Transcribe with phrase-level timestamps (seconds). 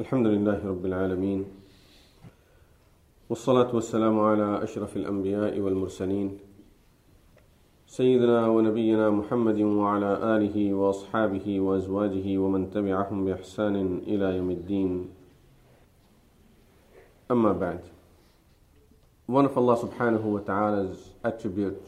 [0.00, 1.44] الحمد لله رب العالمين
[3.30, 6.38] والصلاة والسلام على أشرف الأنبياء والمرسلين
[7.86, 13.76] سيدنا ونبينا محمد وعلى آله وأصحابه وأزواجه ومن تبعهم بإحسان
[14.06, 15.08] إلى يوم الدين
[17.30, 17.80] أما بعد
[19.28, 21.86] One of Allah subhanahu wa ta'ala's attributes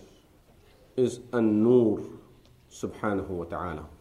[0.97, 2.01] is an-nur
[2.71, 3.96] subhanahu wa ta'ala.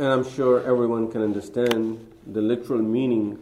[0.00, 3.38] And I'm sure everyone can understand the literal meaning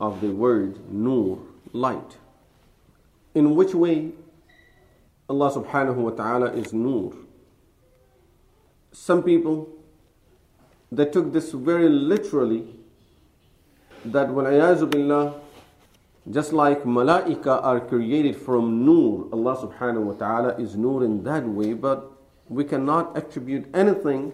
[0.00, 1.38] of the word nur,
[1.72, 2.16] light.
[3.36, 4.10] In which way
[5.28, 7.14] Allah subhanahu wa ta'ala is nur?
[8.90, 9.68] Some people
[10.90, 12.66] they took this very literally
[14.06, 15.40] that wal billah
[16.28, 21.46] just like malaika are created from nur, Allah subhanahu wa ta'ala is nur in that
[21.46, 22.10] way, but
[22.48, 24.32] we cannot attribute anything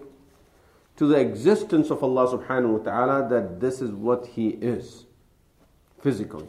[0.97, 5.05] to the existence of Allah subhanahu wa ta'ala that this is what He is
[6.01, 6.47] physically.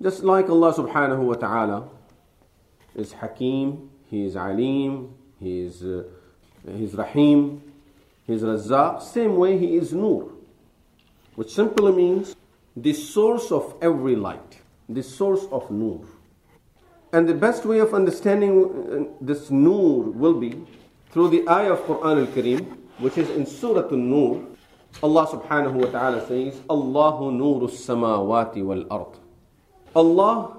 [0.00, 1.88] Just like Allah subhanahu wa ta'ala
[2.94, 6.04] is Hakim, He is Alim, He is, uh,
[6.70, 7.62] he is Rahim,
[8.26, 10.30] He is Razzaq, same way He is Nur,
[11.34, 12.36] which simply means
[12.76, 16.04] the source of every light, the source of Nur.
[17.12, 20.66] And the best way of understanding this Nur will be
[21.10, 24.43] through the ayah of Quran al-Kareem, which is in Surah An-Nur.
[25.03, 29.17] Allah subhanahu wa ta'ala says, Allahu nuru samawati wal ard.
[29.95, 30.57] Allah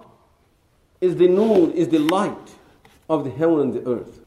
[1.00, 2.54] is the nur, is the light
[3.08, 4.20] of the heaven and the earth.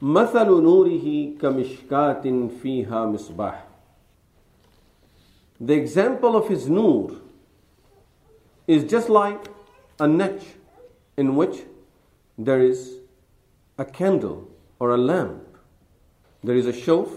[0.00, 3.68] مثل نوره كمشكاة فيها مصباح
[5.60, 7.16] the example of his nur
[8.66, 9.48] is just like
[9.98, 10.54] a niche
[11.16, 11.62] in which
[12.36, 12.98] there is
[13.76, 15.51] a candle or a lamp.
[16.42, 17.10] There is a shelf.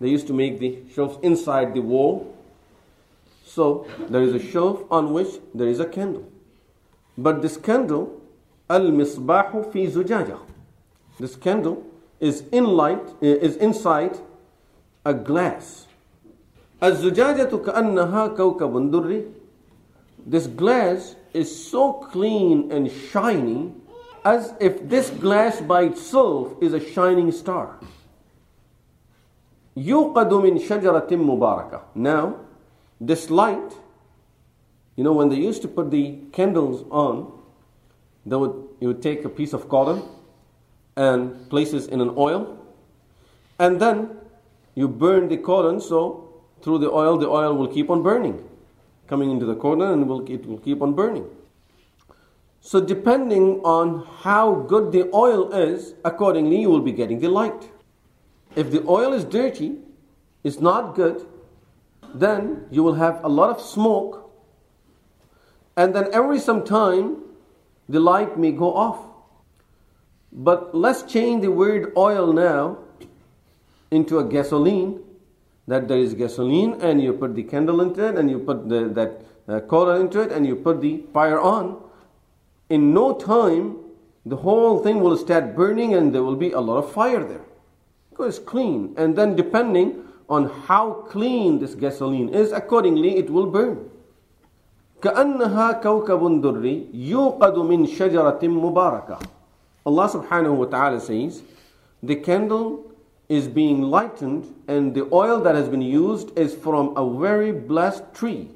[0.00, 2.34] They used to make the shelves inside the wall.
[3.44, 6.30] So there is a shelf on which there is a candle.
[7.16, 8.20] But this candle,
[8.68, 10.38] al misbahu fi zujaja.
[11.18, 11.84] This candle
[12.20, 14.18] is in light, is inside
[15.04, 15.86] a glass.
[16.82, 19.24] الزجاجة كأنها كوكب دري
[20.26, 23.72] This glass is so clean and shiny
[24.24, 27.78] as if this glass by itself is a shining star.
[29.76, 32.34] يوقد من شجرة مباركة Now,
[33.00, 33.72] this light,
[34.96, 37.32] you know, when they used to put the candles on,
[38.26, 40.02] they would, you would take a piece of cotton
[40.96, 42.58] and place it in an oil,
[43.58, 44.10] and then
[44.74, 46.28] you burn the cotton so
[46.62, 48.44] through the oil, the oil will keep on burning,
[49.06, 51.26] coming into the corner, and will, it will keep on burning.
[52.60, 57.70] So, depending on how good the oil is, accordingly, you will be getting the light.
[58.55, 59.77] If the oil is dirty,
[60.43, 61.25] it's not good,
[62.13, 64.31] then you will have a lot of smoke,
[65.75, 67.23] and then every some time
[67.89, 68.99] the light may go off.
[70.31, 72.77] But let's change the word oil now
[73.91, 74.99] into a gasoline
[75.67, 78.89] that there is gasoline and you put the candle into it and you put the,
[78.89, 81.81] that uh, coal into it and you put the fire on,
[82.69, 83.77] in no time
[84.25, 87.45] the whole thing will start burning and there will be a lot of fire there.
[88.12, 88.94] Because it's clean.
[88.96, 93.90] And then depending on how clean this gasoline is, accordingly it will burn.
[95.02, 99.18] كأنها كوكب دري يوقد من شجرة مباركة.
[99.86, 101.42] Allah subhanahu wa ta'ala says,
[102.02, 102.84] the candle
[103.28, 108.02] is being lightened, and the oil that has been used is from a very blessed
[108.12, 108.48] tree,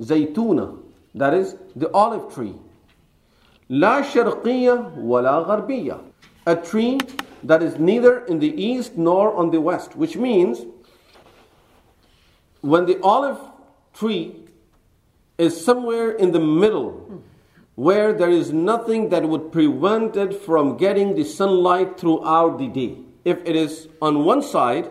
[0.00, 0.76] zaytuna,
[1.14, 2.54] that is the olive tree.
[3.68, 6.00] La sharqiyya wa la gharbiyya,
[6.46, 6.98] a tree
[7.43, 10.65] that is neither in the east nor on the west, which means
[12.61, 13.39] when the olive
[13.93, 14.35] tree
[15.37, 17.23] is somewhere in the middle,
[17.75, 22.97] where there is nothing that would prevent it from getting the sunlight throughout the day
[23.25, 24.89] if it is on one side,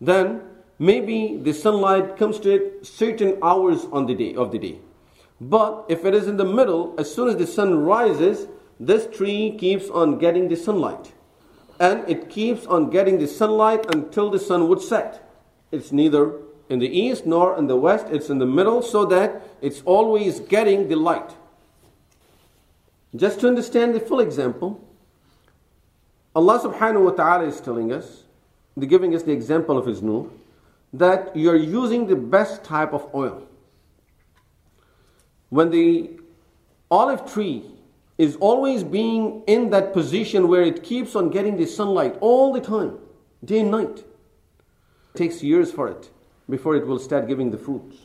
[0.00, 0.42] then
[0.78, 4.78] maybe the sunlight comes to it certain hours on the day of the day.
[5.40, 8.48] But if it is in the middle, as soon as the sun rises,
[8.80, 11.12] this tree keeps on getting the sunlight.
[11.78, 15.30] And it keeps on getting the sunlight until the sun would set.
[15.70, 16.32] It's neither
[16.68, 20.40] in the east nor in the west, it's in the middle so that it's always
[20.40, 21.34] getting the light.
[23.14, 24.82] Just to understand the full example,
[26.34, 28.24] Allah subhanahu wa ta'ala is telling us,
[28.78, 30.28] giving us the example of His nur,
[30.92, 33.46] that you're using the best type of oil.
[35.48, 36.10] When the
[36.90, 37.64] olive tree
[38.18, 42.60] is always being in that position where it keeps on getting the sunlight all the
[42.60, 42.98] time,
[43.44, 43.98] day and night.
[43.98, 46.10] It takes years for it
[46.48, 47.96] before it will start giving the fruits.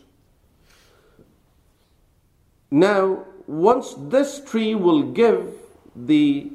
[2.70, 5.54] Now, once this tree will give
[5.96, 6.52] the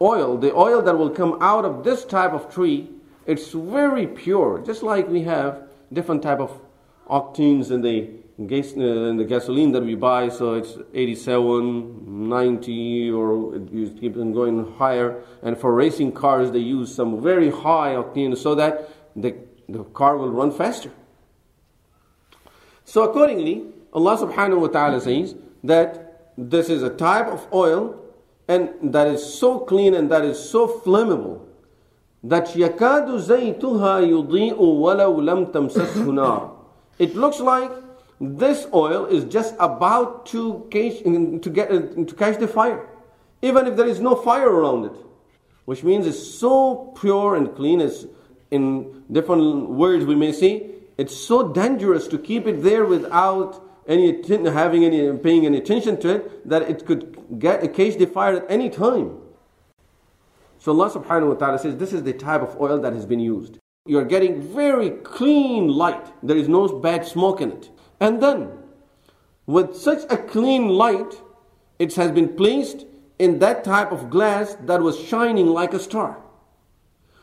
[0.00, 2.90] oil, the oil that will come out of this type of tree,
[3.26, 6.60] it's very pure, just like we have different type of
[7.08, 8.10] octanes in the
[8.46, 14.32] gas, uh, the gasoline that we buy, so it's 87, 90, or it keeps on
[14.32, 15.22] going higher.
[15.42, 19.36] And for racing cars, they use some very high octane so that the,
[19.68, 20.90] the car will run faster.
[22.84, 28.00] So accordingly, Allah subhanahu wa ta'ala says that this is a type of oil
[28.48, 31.46] and that is so clean and that is so flammable
[32.24, 36.52] that يَكَادُ زِيتُهَا yudhi'u وَلَوْ لَمْ tamsashu nar.
[36.98, 37.70] It looks like
[38.38, 42.88] this oil is just about to catch, to get to catch the fire,
[43.42, 44.96] even if there is no fire around it,
[45.64, 47.80] which means it's so pure and clean.
[47.80, 48.06] As
[48.50, 54.22] in different words we may see, it's so dangerous to keep it there without any
[54.50, 58.46] having any paying any attention to it that it could get catch the fire at
[58.48, 59.18] any time.
[60.58, 63.20] So Allah subhanahu wa ta'ala says this is the type of oil that has been
[63.20, 63.58] used.
[63.86, 66.06] You're getting very clean light.
[66.22, 67.68] There is no bad smoke in it.
[68.00, 68.50] And then,
[69.46, 71.14] with such a clean light,
[71.78, 72.86] it has been placed
[73.18, 76.18] in that type of glass that was shining like a star.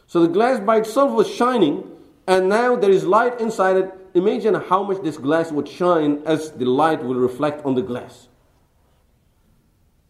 [0.07, 1.89] So the glass by itself was shining,
[2.27, 3.91] and now there is light inside it.
[4.13, 8.27] Imagine how much this glass would shine as the light will reflect on the glass.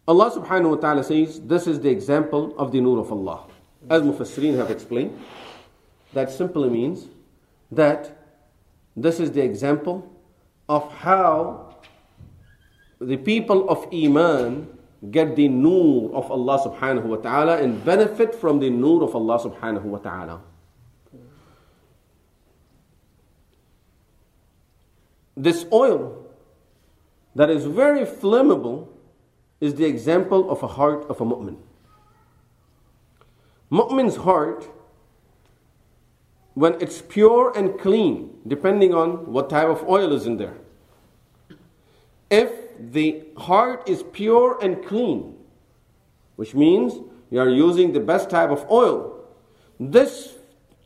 [0.08, 3.46] Allah subhanahu wa ta'ala says, This is the example of the nur of Allah.
[3.90, 5.18] As Mufassirin have explained,
[6.14, 7.08] that simply means
[7.72, 8.18] that
[8.96, 10.12] this is the example
[10.72, 11.76] of how
[13.02, 14.70] the people of Iman
[15.12, 19.38] get the nur of Allah subhanahu wa ta'ala and benefit from the nur of Allah
[19.38, 20.40] subhanahu wa ta'ala.
[25.36, 26.26] This oil
[27.36, 28.88] that is very flammable
[29.60, 31.58] is the example of a heart of a mu'min.
[33.70, 34.70] Mu'min's heart
[36.54, 40.61] when it's pure and clean, depending on what type of oil is in there.
[42.32, 45.36] If the heart is pure and clean,
[46.38, 46.94] which means
[47.30, 49.24] you are using the best type of oil,
[49.80, 50.34] this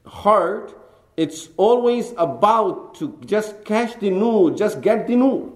[0.06, 0.76] heart
[1.18, 5.54] it's always about to just catch the nur, just get the nur.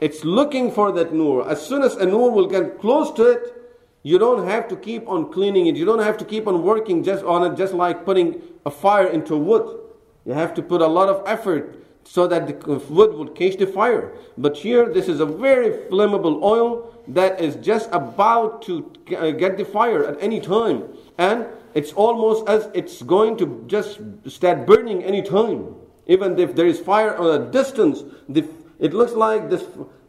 [0.00, 1.48] It's looking for that nur.
[1.48, 3.54] As soon as a nur will get close to it,
[4.02, 5.76] you don't have to keep on cleaning it.
[5.76, 9.06] You don't have to keep on working just on it, just like putting a fire
[9.06, 9.80] into wood.
[10.26, 13.66] You have to put a lot of effort so that the wood would catch the
[13.66, 14.12] fire.
[14.38, 19.56] But here, this is a very flammable oil that is just about to uh, get
[19.56, 20.84] the fire at any time.
[21.18, 25.74] And it's almost as it's going to just start burning any time.
[26.06, 28.46] Even if there is fire on a distance, the,
[28.78, 29.64] it looks like this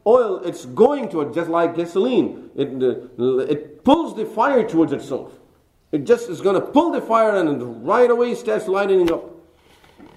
[0.06, 2.52] oil, it's going to it just like gasoline.
[2.56, 2.70] It,
[3.50, 5.34] it pulls the fire towards itself.
[5.92, 9.35] It just is going to pull the fire and right away starts lighting up.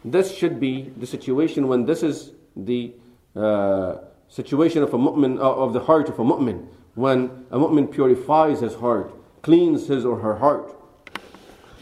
[0.05, 2.95] This should be the situation when this is the
[3.35, 3.97] uh,
[4.29, 6.67] situation of a mu'min, uh, of the heart of a mu'min.
[6.95, 9.13] When a mu'min purifies his heart,
[9.43, 10.75] cleans his or her heart.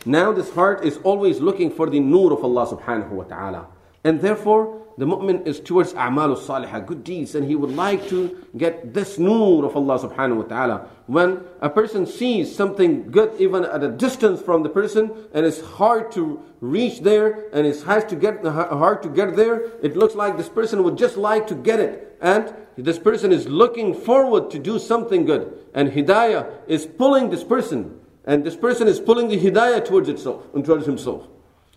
[0.05, 3.67] Now this heart is always looking for the nur of Allah subhanahu wa ta'ala.
[4.05, 8.47] And therefore, the mu'min is towards a'mal salihah, good deeds, and he would like to
[8.57, 10.89] get this nur of Allah subhanahu wa ta'ala.
[11.07, 15.61] When a person sees something good even at a distance from the person, and it's
[15.61, 20.15] hard to reach there, and it's hard to get hard to get there, it looks
[20.15, 22.17] like this person would just like to get it.
[22.21, 25.53] And this person is looking forward to do something good.
[25.75, 28.01] And hidayah is pulling this person.
[28.25, 31.29] And this person is pulling the hidayah towards itself towards himself.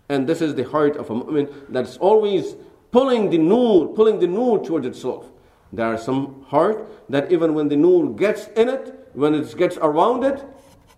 [0.08, 2.56] And this is the heart of a mu'min that's always
[2.90, 5.26] pulling the nur, pulling the nur towards itself.
[5.72, 9.76] There are some heart that even when the nur gets in it, when it gets
[9.76, 10.44] around it,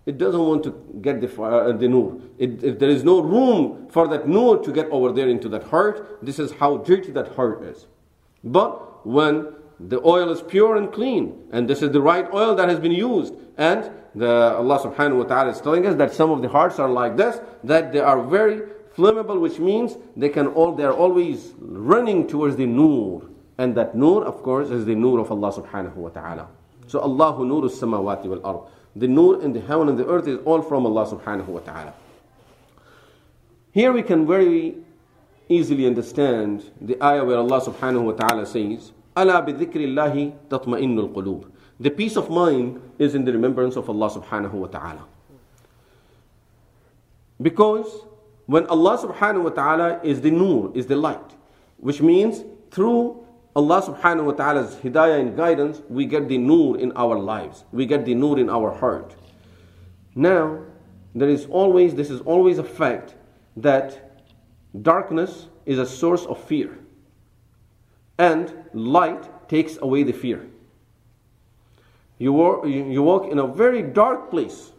[0.05, 0.71] it doesn't want to
[1.01, 2.19] get the, uh, the nur.
[2.37, 5.63] It, it, there is no room for that nur to get over there into that
[5.63, 6.19] heart.
[6.21, 7.87] This is how dirty that heart is.
[8.43, 12.67] But when the oil is pure and clean, and this is the right oil that
[12.67, 16.41] has been used, and the, Allah subhanahu wa ta'ala is telling us that some of
[16.41, 18.61] the hearts are like this, that they are very
[18.97, 23.23] flammable, which means they can all they are always running towards the nur,
[23.57, 26.47] and that nur, of course, is the nur of Allah subhanahu wa taala.
[26.87, 28.69] So Allah nur samawati wal ard.
[28.95, 31.93] The nur in the heaven and the earth is all from Allah subhanahu wa taala.
[33.71, 34.77] Here we can very
[35.49, 41.45] easily understand the ayah where Allah subhanahu wa taala says, "Ala bi dhikrillahi tatma'innul qulub."
[41.79, 45.05] The peace of mind is in the remembrance of Allah subhanahu wa ta'ala.
[47.41, 48.05] Because
[48.45, 51.33] when Allah subhanahu wa ta'ala is the nur, is the light,
[51.77, 56.91] which means through Allah subhanahu wa ta'ala's hidayah and guidance, we get the nur in
[56.95, 57.63] our lives.
[57.71, 59.15] We get the nur in our heart.
[60.15, 60.59] Now,
[61.15, 63.15] there is always, this is always a fact
[63.57, 64.23] that
[64.81, 66.77] darkness is a source of fear.
[68.17, 70.47] And light takes away the fear.
[72.17, 74.71] You walk, you walk in a very dark place.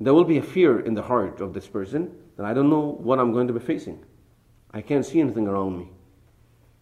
[0.00, 2.98] There will be a fear in the heart of this person that I don't know
[3.00, 4.04] what I'm going to be facing.
[4.72, 5.90] I can't see anything around me.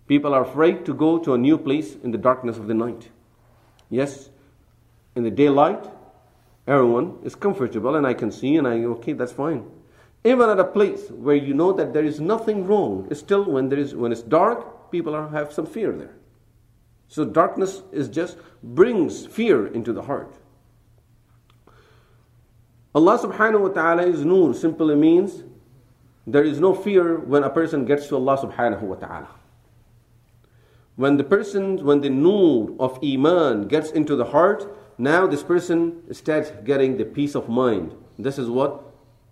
[0.07, 3.11] People are afraid to go to a new place in the darkness of the night.
[3.89, 4.31] Yes,
[5.15, 5.85] in the daylight,
[6.67, 9.71] everyone is comfortable and I can see and I, okay, that's fine.
[10.25, 13.79] Even at a place where you know that there is nothing wrong, still when there
[13.79, 16.17] is when it's dark, people are, have some fear there.
[17.09, 20.35] So darkness is just brings fear into the heart.
[22.95, 25.43] Allah subhanahu wa ta'ala is nur simply means
[26.27, 29.29] there is no fear when a person gets to Allah subhanahu wa ta'ala.
[30.97, 34.65] When the person, when the nur of Iman gets into the heart,
[34.97, 37.95] now this person starts getting the peace of mind.
[38.17, 38.81] This is what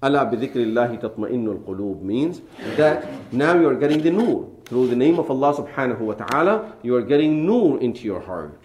[0.02, 2.42] Allah bidhikrillahi tatma'innul qulub means
[2.76, 4.50] that now you are getting the nur.
[4.64, 8.58] Through the name of Allah subhanahu wa ta'ala, you are getting nur into your heart.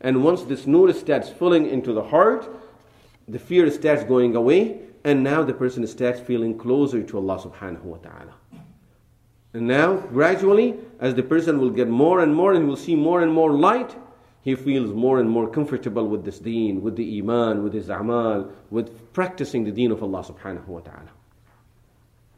[0.00, 2.50] And once this nur starts filling into the heart,
[3.28, 7.82] the fear starts going away, and now the person starts feeling closer to Allah subhanahu
[7.82, 8.34] wa ta'ala.
[9.54, 13.20] And now, gradually, as the person will get more and more and will see more
[13.20, 13.94] and more light,
[14.42, 18.50] he feels more and more comfortable with this deen, with the iman, with his amal,
[18.70, 21.10] with practicing the deen of Allah subhanahu wa ta'ala.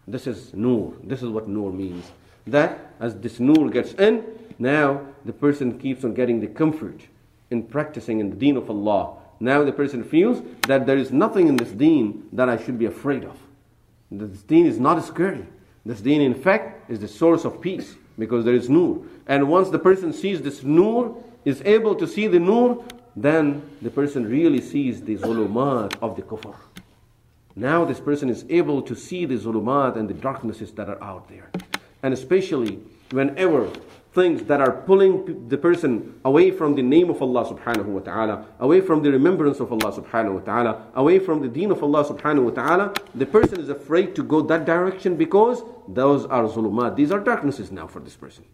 [0.06, 0.94] This is nur.
[1.02, 2.10] This is what nur means.
[2.46, 4.24] That as this nur gets in,
[4.58, 7.00] now the person keeps on getting the comfort
[7.50, 9.16] in practicing in the deen of Allah.
[9.40, 12.86] Now the person feels that there is nothing in this deen that I should be
[12.86, 13.36] afraid of.
[14.10, 15.46] This deen is not scary.
[15.84, 19.04] This deen, in fact, is the source of peace because there is nur.
[19.26, 22.84] And once the person sees this nur, is able to see the nur,
[23.16, 26.54] then the person really sees the zulumat of the kufr.
[27.56, 31.28] Now this person is able to see the zulumat and the darknesses that are out
[31.28, 31.50] there.
[32.02, 33.70] And especially whenever
[34.14, 38.46] things that are pulling the person away from the name of Allah subhanahu wa ta'ala,
[38.60, 42.04] away from the remembrance of Allah subhanahu wa ta'ala, away from the deen of Allah
[42.04, 46.94] subhanahu wa ta'ala, the person is afraid to go that direction because those are zulumat.
[46.94, 48.44] These are darknesses now for this person.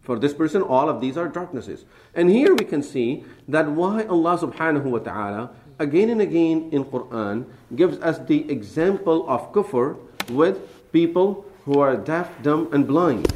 [0.00, 1.84] For this person, all of these are darknesses.
[2.14, 6.84] And here we can see that why Allah subhanahu wa ta'ala again and again in
[6.84, 7.44] Quran
[7.76, 9.98] gives us the example of kufr
[10.30, 10.58] with
[10.92, 13.28] people who are deaf, dumb, and blind.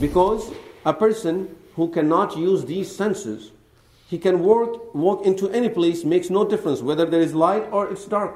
[0.00, 0.50] Because
[0.86, 3.52] a person who cannot use these senses,
[4.08, 7.90] he can walk, walk into any place, makes no difference whether there is light or
[7.90, 8.34] it's dark.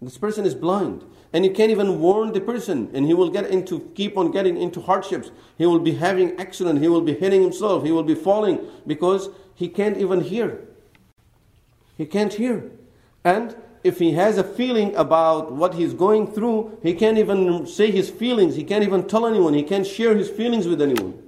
[0.00, 1.04] This person is blind.
[1.32, 4.56] And you can't even warn the person, and he will get into keep on getting
[4.56, 5.30] into hardships.
[5.58, 9.28] He will be having accident, he will be hitting himself, he will be falling because
[9.54, 10.66] he can't even hear.
[11.98, 12.70] He can't hear.
[13.24, 17.90] And if he has a feeling about what he's going through, he can't even say
[17.90, 21.22] his feelings, he can't even tell anyone, he can't share his feelings with anyone.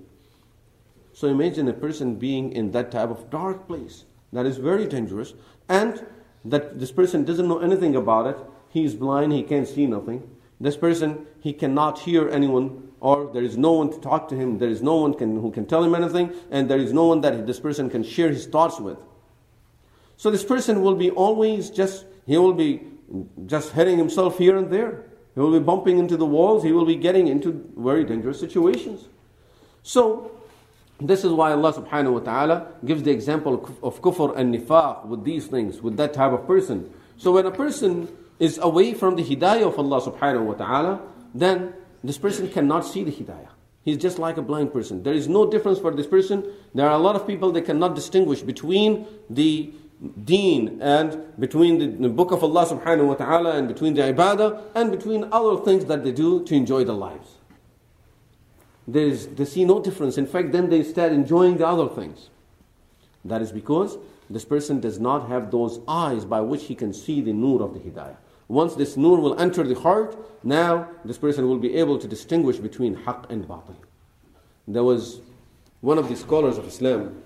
[1.12, 4.04] So imagine a person being in that type of dark place.
[4.33, 5.35] That is very dangerous.
[5.69, 6.07] And
[6.45, 8.38] that this person doesn't know anything about it
[8.71, 10.28] he is blind, he can't see nothing.
[10.61, 14.59] This person, he cannot hear anyone, or there is no one to talk to him,
[14.59, 17.21] there is no one can, who can tell him anything, and there is no one
[17.23, 18.99] that this person can share his thoughts with.
[20.16, 22.80] So this person will be always just, he will be
[23.46, 25.02] just hitting himself here and there.
[25.34, 29.08] He will be bumping into the walls, he will be getting into very dangerous situations.
[29.82, 30.30] So,
[31.00, 35.25] this is why Allah subhanahu wa ta'ala gives the example of kufr and nifaq with
[35.25, 36.88] these things, with that type of person.
[37.16, 38.06] So when a person
[38.38, 41.00] is away from the hidayah of Allah subhanahu wa ta'ala,
[41.34, 43.49] then this person cannot see the hidayah.
[43.82, 45.02] He's just like a blind person.
[45.02, 46.46] There is no difference for this person.
[46.76, 49.72] There are a lot of people that cannot distinguish between the
[50.25, 54.62] deen and between the, the book of Allah subhanahu wa ta'ala and between the ibadah
[54.75, 57.37] and between other things that they do to enjoy their lives.
[58.88, 60.16] There is, they see no difference.
[60.16, 62.30] In fact, then they start enjoying the other things.
[63.25, 63.99] That is because
[64.30, 67.75] this person does not have those eyes by which he can see the nur of
[67.75, 68.16] the hidayah.
[68.49, 72.57] Once this nur will enter the heart, now this person will be able to distinguish
[72.57, 73.76] between haqq and batil.
[74.66, 75.21] There was
[75.80, 77.23] one of the scholars of Islam.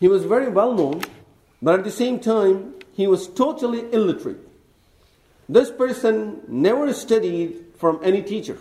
[0.00, 1.02] He was very well known,
[1.60, 4.40] but at the same time, he was totally illiterate.
[5.48, 8.58] This person never studied from any teacher.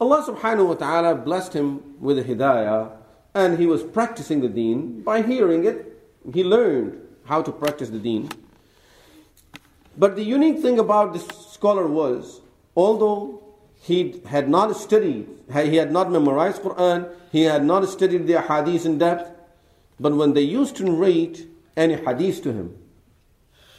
[0.00, 2.92] Allah subhanahu wa ta'ala blessed him with a hidayah,
[3.34, 5.02] and he was practicing the deen.
[5.02, 6.00] By hearing it,
[6.32, 8.30] he learned how to practice the deen.
[9.98, 12.40] But the unique thing about this scholar was,
[12.74, 13.42] although
[13.82, 18.86] he had not studied, he had not memorized Quran, he had not studied the hadith
[18.86, 19.30] in depth,
[20.00, 22.76] but when they used to narrate any hadith to him,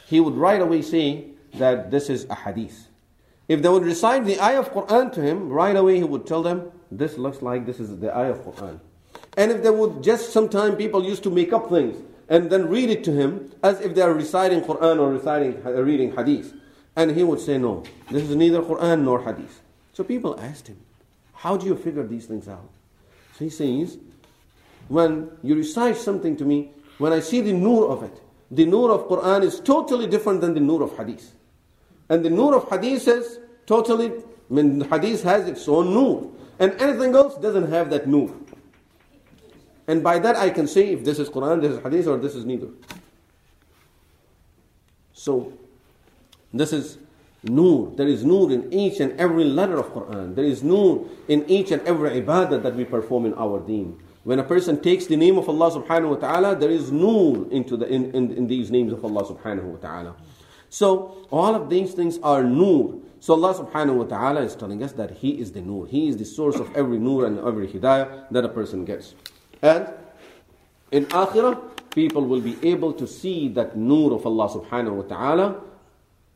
[0.06, 2.86] he would right away say that this is a hadith.
[3.48, 6.42] If they would recite the ayah of Quran to him, right away he would tell
[6.42, 8.78] them, this looks like this is the ayah of Quran.
[9.36, 11.96] And if they would just sometime people used to make up things
[12.28, 15.72] and then read it to him as if they are reciting Quran or reciting uh,
[15.82, 16.54] reading hadith.
[16.94, 19.60] And he would say, No, this is neither Quran nor hadith.
[19.92, 20.78] So people asked him,
[21.34, 22.68] How do you figure these things out?
[23.36, 23.98] So he says,
[24.88, 28.20] When you recite something to me, when I see the nur of it,
[28.50, 31.34] the nur of Quran is totally different than the nur of hadith.
[32.08, 36.30] And the nur of hadith is totally, I mean, hadith has its own nur.
[36.58, 38.30] And anything else doesn't have that nur.
[39.86, 42.34] And by that I can say if this is Quran, this is Hadith, or this
[42.34, 42.68] is neither.
[45.12, 45.52] So,
[46.52, 46.98] this is
[47.42, 47.92] Noor.
[47.96, 50.34] There is Noor in each and every letter of Quran.
[50.34, 53.98] There is Noor in each and every ibadah that we perform in our deen.
[54.23, 57.77] When a person takes the name of Allah subhanahu wa ta'ala, there is Noor into
[57.77, 60.15] the, in, in, in these names of Allah subhanahu wa ta'ala.
[60.69, 62.99] So, all of these things are Noor.
[63.19, 65.87] So Allah subhanahu wa ta'ala is telling us that He is the Noor.
[65.87, 69.15] He is the source of every Noor and every Hidayah that a person gets.
[69.61, 69.87] And
[70.91, 71.59] in Akhirah,
[71.91, 75.61] people will be able to see that nur of Allah subhanahu wa ta'ala.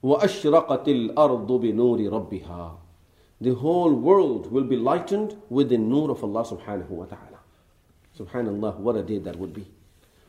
[0.04, 2.72] وَأَشْرَقَتِ الْأَرْضُ بِنُورِ رَبِّهَا
[3.42, 7.35] The whole world will be lightened with the nur of Allah subhanahu wa ta'ala.
[8.19, 9.67] Subhanallah, what a day that would be.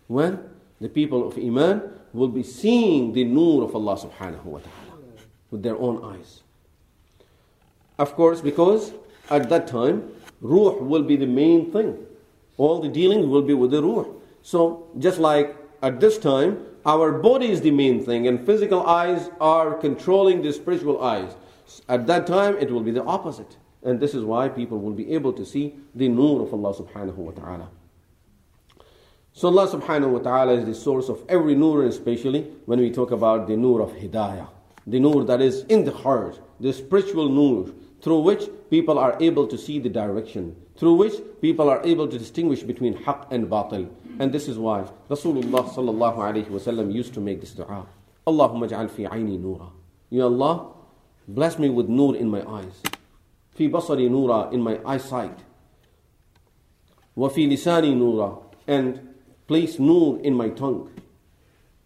[0.07, 0.39] When
[0.79, 1.81] the people of Iman
[2.13, 4.97] will be seeing the nur of Allah subhanahu wa ta'ala
[5.51, 6.41] with their own eyes.
[7.97, 8.93] Of course, because
[9.29, 11.97] at that time, ruh will be the main thing.
[12.57, 14.05] All the dealing will be with the ruh.
[14.41, 19.29] So, just like at this time, our body is the main thing, and physical eyes
[19.41, 21.35] are controlling the spiritual eyes.
[21.89, 23.57] At that time, it will be the opposite.
[23.83, 27.15] And this is why people will be able to see the nur of Allah subhanahu
[27.15, 27.69] wa ta'ala.
[29.33, 33.11] So Allah subhanahu wa ta'ala is the source of every nur, especially when we talk
[33.11, 34.47] about the nur of hidayah.
[34.87, 39.45] The nur that is in the heart, the spiritual nur, through which people are able
[39.47, 43.89] to see the direction, through which people are able to distinguish between haqq and batil.
[44.19, 47.85] And this is why Rasulullah sallallahu alayhi wasallam used to make this dua.
[48.25, 49.69] Allahumma ja'al fi ayni nura.
[50.09, 50.67] Ya Allah,
[51.27, 52.81] bless me with nur in my eyes.
[53.56, 55.38] Fi basari nura, in my eyesight.
[57.14, 59.00] Wa fi lisani nura, and
[59.46, 60.90] place nur in my tongue.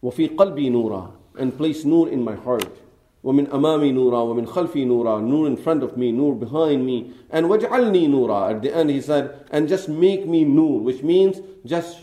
[0.01, 2.83] Wa fi qalbi nura, and place nur in my heart.
[3.27, 7.47] ومن أمامي نورا ومن خلفي نورا nur in front of me nur behind me and
[7.47, 11.99] وجعلني نورا at the end he said and just make me nur which means just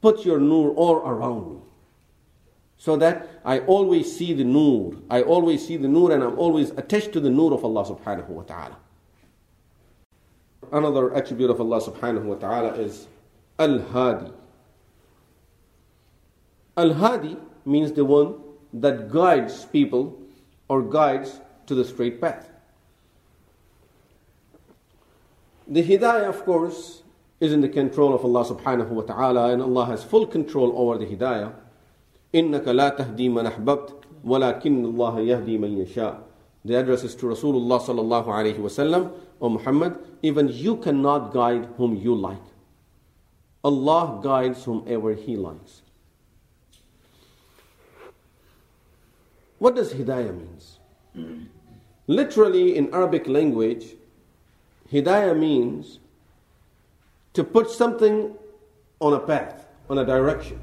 [0.00, 1.58] put your nur all around me
[2.76, 6.70] so that I always see the nur I always see the nur and I'm always
[6.70, 8.76] attached to the nur of Allah subhanahu wa ta'ala
[10.72, 13.06] another attribute of Allah subhanahu wa ta'ala is
[13.58, 14.32] Al-Hadi
[16.76, 17.36] Al-Hadi
[17.66, 18.36] means the one
[18.72, 20.18] that guides people
[20.68, 22.48] or guides to the straight path.
[25.68, 27.02] The hidayah, of course,
[27.38, 30.98] is in the control of Allah subhanahu wa ta'ala, and Allah has full control over
[30.98, 31.52] the hidayah.
[32.32, 36.22] إِنَّكَ لَا تَهْدِي مَنْ أَحْبَبْتَ وَلَكِنَّ اللَّهَ يَهْدِي مَنْ يَشَاءُ
[36.64, 41.67] The address is to Rasulullah sallallahu alayhi wa sallam, O Muhammad, even you cannot guide
[41.77, 42.41] whom you like.
[43.63, 45.81] Allah guides whomever He likes.
[49.59, 50.79] What does hidayah means?
[52.07, 53.95] Literally in Arabic language,
[54.91, 55.99] hidayah means
[57.33, 58.35] to put something
[58.99, 60.59] on a path, on a direction.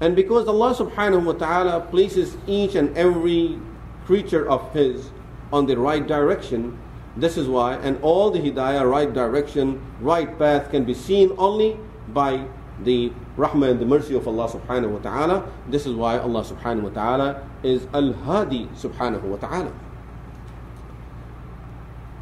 [0.00, 3.58] And because Allah subhanahu wa ta'ala places each and every
[4.04, 5.10] creature of His
[5.52, 6.78] on the right direction,
[7.16, 11.78] this is why, and all the hidayah, right direction, right path can be seen only
[12.08, 12.46] by
[12.82, 15.50] the rahmah and the mercy of Allah subhanahu wa ta'ala.
[15.68, 19.72] This is why Allah subhanahu wa ta'ala is Al Hadi subhanahu wa ta'ala.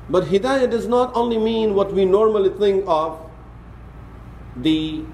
[0.09, 3.19] But hidayah does not only mean what we normally think of
[4.57, 5.05] the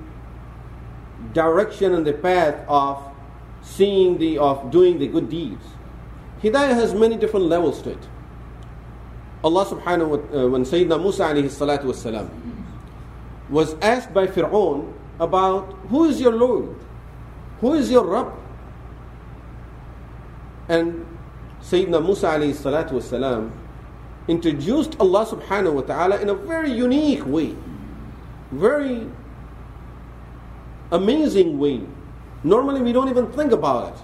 [1.33, 3.03] direction and the path of
[3.63, 5.65] seeing the of doing the good deeds.
[6.43, 8.09] Hidayah has many different levels to it.
[9.43, 12.05] Allah subhanahu wa ta'ala, uh, when Sayyidina Musa alayhi salatu was
[13.49, 16.77] was asked by Fir'aun about who is your Lord?
[17.61, 18.33] Who is your Rabb?
[20.69, 21.07] And
[21.63, 23.51] Sayyidina Musa alayhi salatu wasalam
[24.29, 27.57] introduced Allah subhanahu wa ta'ala in a very unique way,
[28.53, 29.09] very
[30.93, 31.81] amazing way.
[32.45, 34.01] Normally we don't even think about it.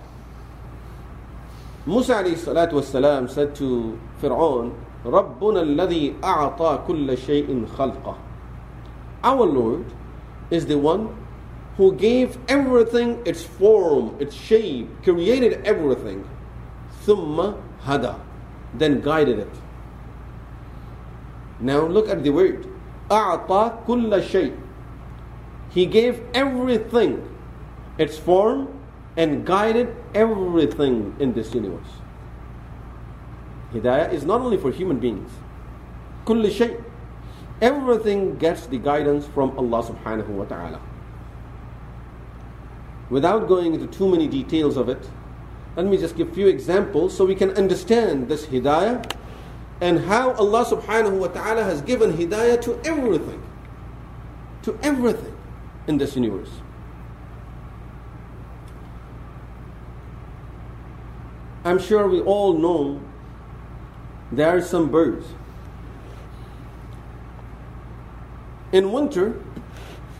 [1.87, 4.75] Musa alayhi salatu wasalam said to Fir'aun,
[5.06, 8.16] رَبُّنَا الَّذِي أَعْطَى كُلَّ شَيْءٍ خَلْقَهُ
[9.24, 9.86] Our Lord
[10.50, 11.10] is the one
[11.78, 16.28] who gave everything its form, its shape, created everything.
[17.06, 18.16] ثُمَّ هَدَى
[18.78, 19.54] Then guided it.
[21.60, 22.68] Now look at the word.
[23.10, 24.54] أَعْطَى كُلَّ شَيْءٍ
[25.70, 27.26] He gave everything
[27.98, 28.68] its form
[29.18, 32.02] and guided everything in this universe.
[33.77, 35.31] Hidayah is not only for human beings.
[36.25, 36.77] Kulli shay.
[37.61, 40.81] Everything gets the guidance from Allah subhanahu wa ta'ala.
[43.09, 45.09] Without going into too many details of it,
[45.77, 49.11] let me just give few examples so we can understand this hidayah
[49.81, 53.43] and how Allah subhanahu wa ta'ala has given hidayah to everything.
[54.63, 55.37] To everything
[55.87, 56.51] in this universe.
[61.65, 63.01] I'm sure we all know
[64.33, 65.27] there are some birds.
[68.73, 69.41] In winter,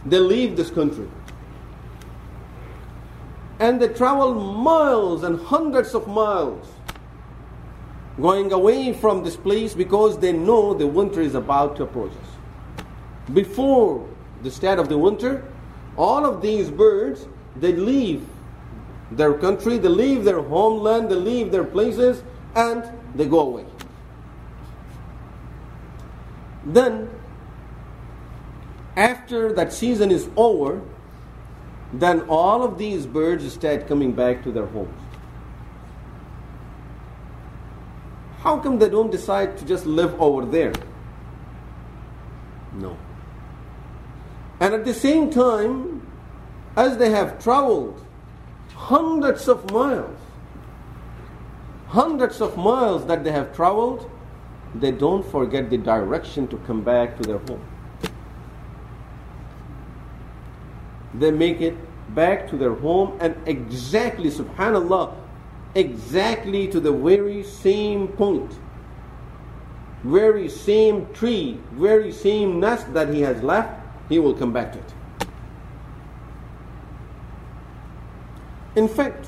[0.05, 1.09] they leave this country.
[3.59, 6.69] And they travel miles and hundreds of miles
[8.21, 12.85] going away from this place because they know the winter is about to approach us.
[13.33, 14.09] Before
[14.43, 15.45] the start of the winter,
[15.97, 18.27] all of these birds they leave
[19.11, 22.23] their country, they leave their homeland, they leave their places,
[22.55, 23.65] and they go away.
[26.67, 27.09] Then,
[28.97, 30.83] after that season is over,
[31.93, 35.01] then all of these birds start coming back to their homes.
[38.41, 40.73] How come they don't decide to just live over there?
[42.75, 42.97] No.
[44.59, 46.07] And at the same time,
[46.77, 48.05] as they have traveled
[48.75, 50.19] hundreds of miles,
[51.89, 54.11] hundreds of miles that they have traveled,
[54.81, 57.65] they don't forget the direction to come back to their home.
[61.15, 61.77] They make it
[62.15, 65.15] back to their home and exactly, subhanAllah,
[65.75, 68.59] exactly to the very same point,
[70.05, 74.79] very same tree, very same nest that he has left, he will come back to
[74.79, 74.93] it.
[78.77, 79.27] In fact,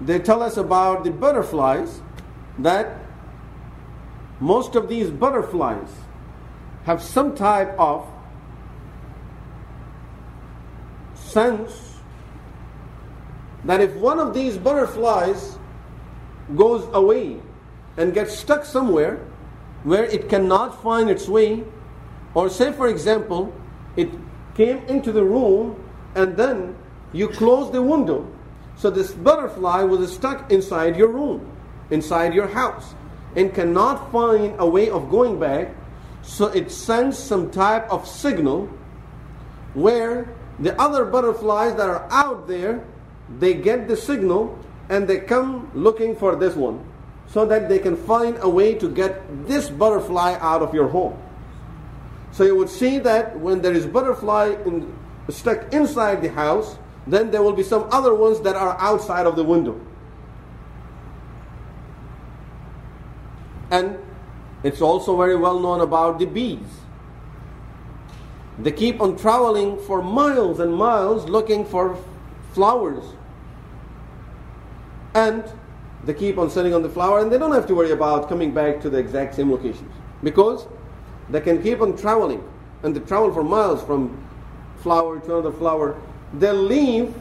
[0.00, 2.02] they tell us about the butterflies
[2.58, 2.96] that
[4.40, 5.88] most of these butterflies
[6.84, 8.06] have some type of
[11.14, 11.98] sense
[13.64, 15.58] that if one of these butterflies
[16.56, 17.40] goes away
[17.96, 19.18] and gets stuck somewhere
[19.82, 21.64] where it cannot find its way,
[22.34, 23.52] or say, for example,
[23.96, 24.08] it
[24.54, 25.82] came into the room
[26.14, 26.74] and then
[27.12, 28.26] you close the window,
[28.76, 31.50] so this butterfly was stuck inside your room,
[31.90, 32.94] inside your house,
[33.36, 35.74] and cannot find a way of going back,
[36.22, 38.68] so it sends some type of signal
[39.74, 42.84] where the other butterflies that are out there
[43.38, 46.84] they get the signal and they come looking for this one
[47.26, 51.20] so that they can find a way to get this butterfly out of your home.
[52.32, 54.96] So you would see that when there is butterfly in,
[55.28, 59.36] stuck inside the house, then there will be some other ones that are outside of
[59.36, 59.78] the window.
[63.70, 63.98] And
[64.62, 66.66] it's also very well known about the bees.
[68.58, 71.96] They keep on traveling for miles and miles looking for
[72.52, 73.04] flowers
[75.14, 75.44] and
[76.04, 78.52] they keep on sitting on the flower and they don't have to worry about coming
[78.52, 80.66] back to the exact same locations because
[81.30, 82.42] they can keep on traveling
[82.82, 84.16] and they travel for miles from
[84.80, 86.00] flower to another flower.
[86.34, 87.14] They leave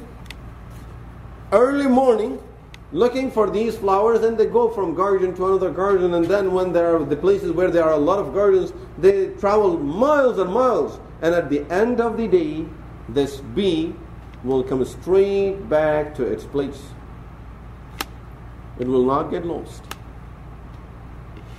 [1.52, 2.42] early morning
[2.92, 6.72] looking for these flowers and they go from garden to another garden and then when
[6.72, 10.52] there are the places where there are a lot of gardens they travel miles and
[10.52, 12.66] miles and at the end of the day
[13.10, 13.94] this bee
[14.44, 16.82] will come straight back to its place
[18.80, 19.84] it will not get lost.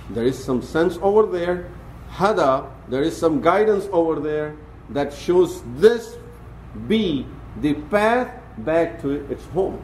[0.09, 1.69] There is some sense over there,
[2.11, 4.55] hada, there is some guidance over there
[4.89, 6.17] that shows this
[6.87, 7.25] bee
[7.61, 9.83] the path back to its home.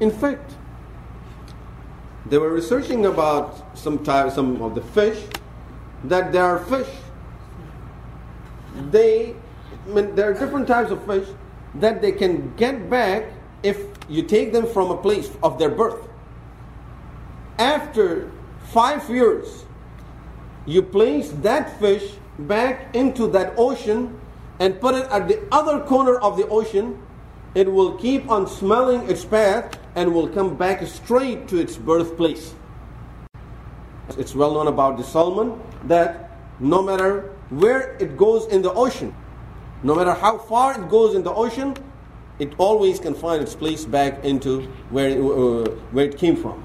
[0.00, 0.54] In fact,
[2.26, 5.22] they were researching about some type, some of the fish
[6.04, 6.88] that there are fish.
[8.90, 9.34] They,
[9.86, 11.28] I mean, there are different types of fish
[11.74, 13.26] that they can get back
[13.62, 16.08] if you take them from a place of their birth.
[17.58, 18.30] After
[18.64, 19.64] five years,
[20.66, 24.18] you place that fish back into that ocean
[24.58, 27.00] and put it at the other corner of the ocean,
[27.54, 32.54] it will keep on smelling its path and will come back straight to its birthplace.
[34.18, 39.14] It's well known about the salmon that no matter where it goes in the ocean,
[39.82, 41.76] no matter how far it goes in the ocean,
[42.38, 46.64] it always can find its place back into where it, uh, where it came from.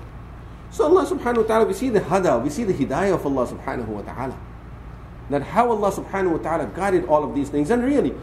[0.72, 3.48] So Allah subhanahu wa ta'ala, we see the hada, we see the hidayah of Allah
[3.48, 4.38] subhanahu wa ta'ala.
[5.30, 7.70] That how Allah subhanahu wa ta'ala guided all of these things.
[7.70, 8.14] And really,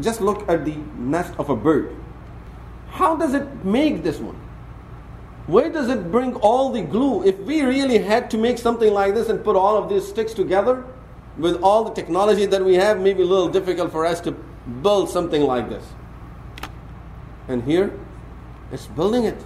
[0.00, 1.94] just look at the nest of a bird.
[2.90, 4.38] How does it make this one?
[5.46, 7.24] Where does it bring all the glue?
[7.24, 10.34] If we really had to make something like this and put all of these sticks
[10.34, 10.84] together,
[11.38, 14.32] with all the technology that we have, maybe a little difficult for us to
[14.82, 15.84] build something like this.
[17.48, 17.92] And here,
[18.72, 19.44] it's building it.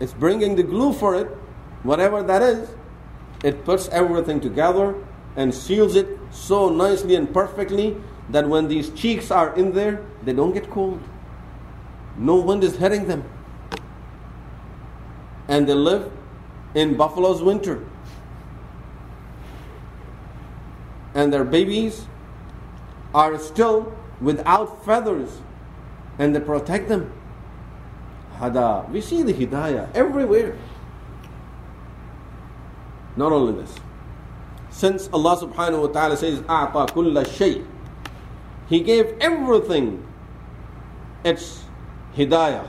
[0.00, 1.28] It's bringing the glue for it,
[1.82, 2.68] whatever that is.
[3.44, 4.94] It puts everything together
[5.36, 7.96] and seals it so nicely and perfectly
[8.29, 11.01] that when these cheeks are in there, they don't get cold.
[12.17, 13.23] No wind is hitting them.
[15.47, 16.11] And they live
[16.75, 17.83] in Buffalo's winter.
[21.13, 22.05] And their babies
[23.13, 25.41] are still without feathers
[26.19, 27.11] and they protect them.
[28.37, 28.89] Hada.
[28.89, 30.57] We see the hidayah everywhere.
[33.17, 33.75] Not only this.
[34.69, 37.65] Since Allah subhanahu wa ta'ala says, أَعْطَى كُلَّ شَيْءٍ
[38.68, 40.06] He gave everything
[41.24, 41.64] its
[42.16, 42.68] hidayah.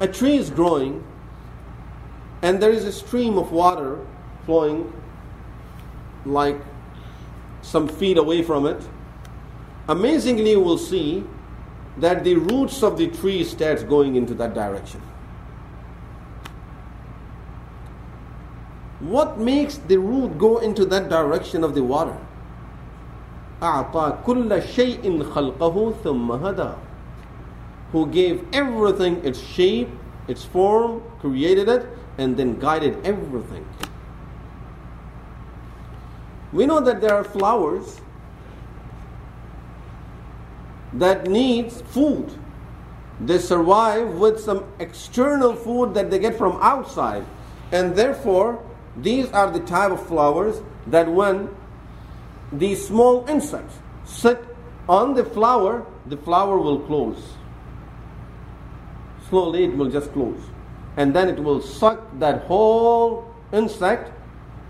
[0.00, 1.04] A tree is growing
[2.42, 4.04] and there is a stream of water
[4.44, 4.92] flowing
[6.24, 6.60] like
[7.62, 8.82] some feet away from it.
[9.88, 11.24] Amazingly, you will see
[11.98, 15.00] that the roots of the tree starts going into that direction.
[19.00, 22.16] What makes the root go into that direction of the water?
[23.63, 26.73] أعطى كل شيء خلقه ثم هدى
[27.91, 29.89] who gave everything its shape,
[30.27, 33.65] its form, created it, and then guided everything.
[36.51, 38.01] We know that there are flowers
[40.93, 42.31] that needs food.
[43.19, 47.25] They survive with some external food that they get from outside.
[47.71, 48.63] And therefore,
[48.95, 51.49] these are the type of flowers that when
[52.52, 54.44] these small insects sit
[54.88, 57.34] on the flower, the flower will close.
[59.28, 60.40] Slowly it will just close.
[60.96, 64.12] And then it will suck that whole insect,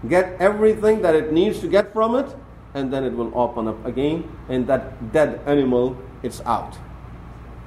[0.09, 2.35] get everything that it needs to get from it,
[2.75, 6.79] and then it will open up again, and that dead animal it's out.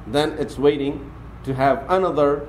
[0.07, 1.11] Then it's waiting
[1.43, 2.47] to have another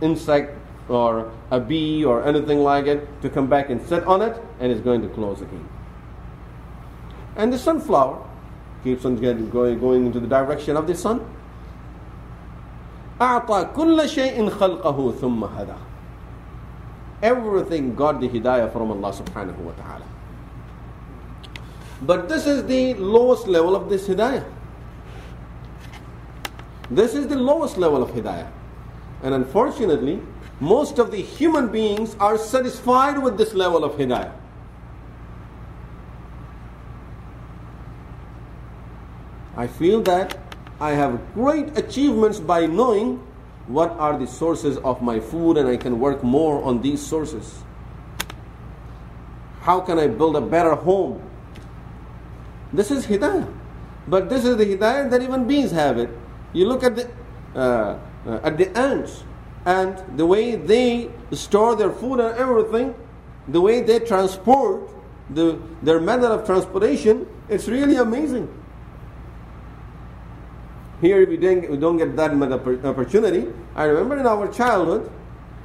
[0.00, 4.36] insect or a bee or anything like it to come back and sit on it,
[4.60, 5.66] and it's going to close again.
[7.35, 8.25] And the sunflower
[8.83, 11.25] keeps on getting, going, going into the direction of the sun.
[13.19, 15.75] أعطى كل شيء خلقه ثم هدى.
[17.21, 20.05] Everything got the hidayah from Allah subhanahu wa ta'ala.
[22.01, 24.45] But this is the lowest level of this hidayah.
[26.89, 28.49] This is the lowest level of hidayah.
[29.21, 30.21] And unfortunately,
[30.61, 34.31] most of the human beings are satisfied with this level of hidayah.
[39.64, 40.36] I feel that
[40.78, 43.16] I have great achievements by knowing
[43.66, 47.64] what are the sources of my food and I can work more on these sources.
[49.62, 51.22] How can I build a better home?
[52.74, 53.48] This is hidayah.
[54.06, 56.10] But this is the hidayah that even bees have it.
[56.52, 57.08] You look at the
[57.56, 59.24] uh, uh, at the ants
[59.64, 62.94] and the way they store their food and everything,
[63.48, 64.90] the way they transport
[65.30, 68.44] the, their method of transportation, it's really amazing.
[71.04, 73.52] Here we don't, don't get that much opportunity.
[73.76, 75.10] I remember in our childhood,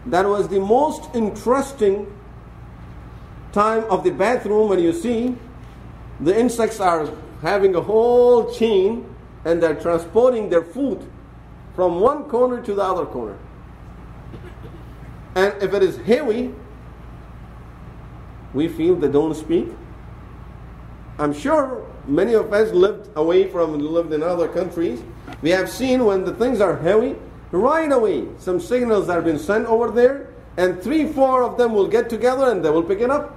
[0.07, 2.13] that was the most interesting
[3.53, 5.37] time of the bathroom when you see
[6.19, 7.09] the insects are
[7.41, 11.09] having a whole chain and they're transporting their food
[11.73, 13.37] from one corner to the other corner.
[15.35, 16.53] And if it is heavy,
[18.53, 19.69] we feel they don't speak.
[21.17, 25.01] I'm sure many of us lived away from lived in other countries.
[25.41, 27.15] We have seen when the things are heavy,
[27.51, 31.87] right away some signals are being sent over there, and three, four of them will
[31.87, 33.35] get together and they will pick it up.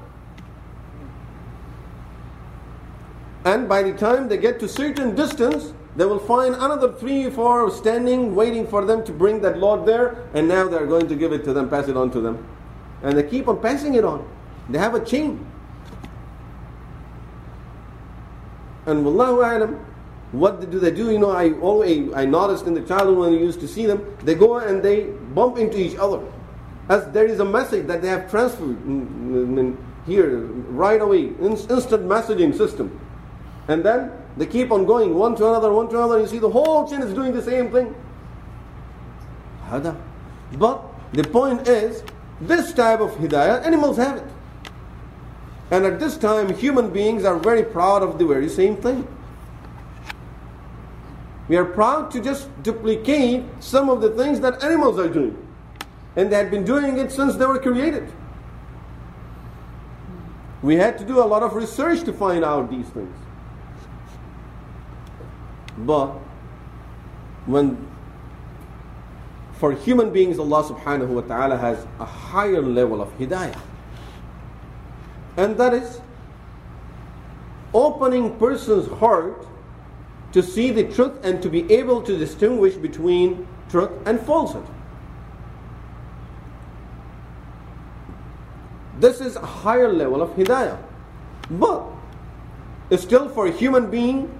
[3.44, 7.70] And by the time they get to certain distance, they will find another three, four
[7.70, 11.32] standing, waiting for them to bring that load there, and now they're going to give
[11.32, 12.46] it to them, pass it on to them.
[13.02, 14.28] And they keep on passing it on.
[14.68, 15.44] They have a chain.
[18.86, 19.84] And wallahu alam,
[20.32, 21.10] what do they do?
[21.10, 24.04] You know, I always I noticed in the childhood when we used to see them,
[24.22, 26.20] they go and they bump into each other,
[26.88, 28.76] as there is a message that they have transferred
[30.06, 30.40] here
[30.72, 32.98] right away, instant messaging system,
[33.68, 36.18] and then they keep on going one to another, one to another.
[36.18, 37.94] You see, the whole chain is doing the same thing.
[39.70, 42.02] But the point is,
[42.40, 44.24] this type of hidayah, animals have it.
[45.70, 49.06] And at this time, human beings are very proud of the very same thing.
[51.52, 55.36] We are proud to just duplicate some of the things that animals are doing.
[56.16, 58.10] And they had been doing it since they were created.
[60.62, 63.14] We had to do a lot of research to find out these things.
[65.76, 66.12] But
[67.44, 67.86] when
[69.52, 73.60] for human beings Allah subhanahu wa ta'ala has a higher level of hidayah.
[75.36, 76.00] And that is
[77.74, 79.46] opening person's heart
[80.32, 84.66] to see the truth and to be able to distinguish between truth and falsehood.
[88.98, 90.78] This is a higher level of hidayah.
[91.50, 91.86] But
[92.96, 94.32] still for a human being,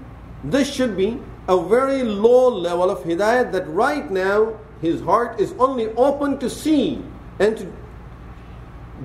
[0.45, 5.55] this should be a very low level of hidayah that right now his heart is
[5.59, 7.03] only open to see
[7.39, 7.73] and to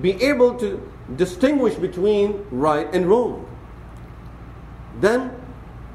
[0.00, 0.80] be able to
[1.16, 3.44] distinguish between right and wrong.
[5.00, 5.37] Then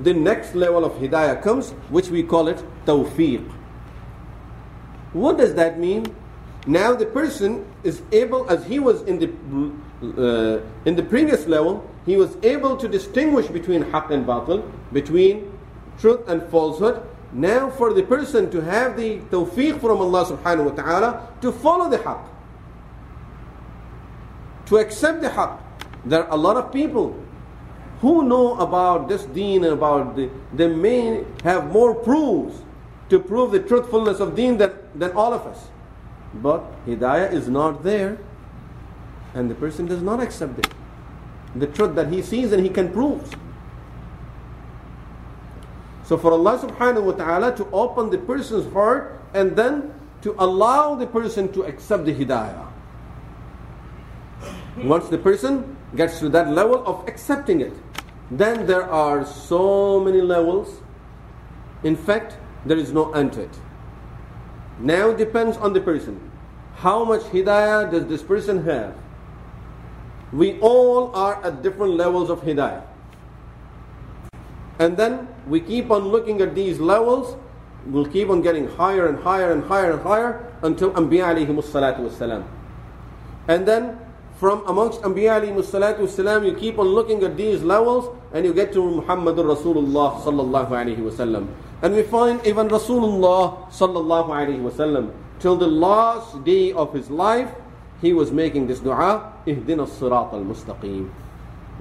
[0.04, 3.50] the next level of hidayah comes, which we call it tawfiq.
[5.13, 6.13] What does that mean?
[6.66, 9.30] Now the person is able, as he was in the
[10.04, 15.52] uh, in the previous level, he was able to distinguish between haqq and batil, between
[16.00, 17.02] truth and falsehood.
[17.32, 21.89] Now for the person to have the tawfiq from Allah subhanahu wa ta'ala to follow
[21.89, 22.24] the haqq,
[24.68, 25.60] to accept the haqq.
[26.06, 27.16] There are a lot of people
[28.04, 32.62] who know about this deen and about the, they may have more proofs
[33.08, 35.70] to prove the truthfulness of deen than, than all of us.
[36.34, 38.18] But hidayah is not there
[39.34, 40.68] and the person does not accept it.
[41.56, 43.24] The truth that he sees and he can prove.
[46.04, 50.96] So for Allah subhanahu wa ta'ala to open the person's heart and then to allow
[50.96, 52.68] the person to accept the hidayah.
[54.84, 57.72] Once the person gets to that level of accepting it,
[58.39, 60.82] then there are so many levels.
[61.84, 63.60] In fact, there is no end to it.
[64.80, 66.32] Now depends on the person.
[66.76, 68.96] How much hidayah does this person have?
[70.32, 72.84] We all are at different levels of hidayah.
[74.80, 77.38] And then we keep on looking at these levels,
[77.86, 82.43] we'll keep on getting higher and higher and higher and higher until Anbiya alayhi salatu.
[83.48, 84.00] And then
[84.43, 88.79] from amongst Anbiya wasalam, you keep on looking at these levels and you get to
[88.79, 91.47] Muhammadur Rasulullah sallallahu alayhi wasallam.
[91.82, 97.56] And we find even Rasulullah sallallahu alayhi wasallam till the last day of his life,
[98.01, 101.10] he was making this dua, Ihdina sirat al-mustaqim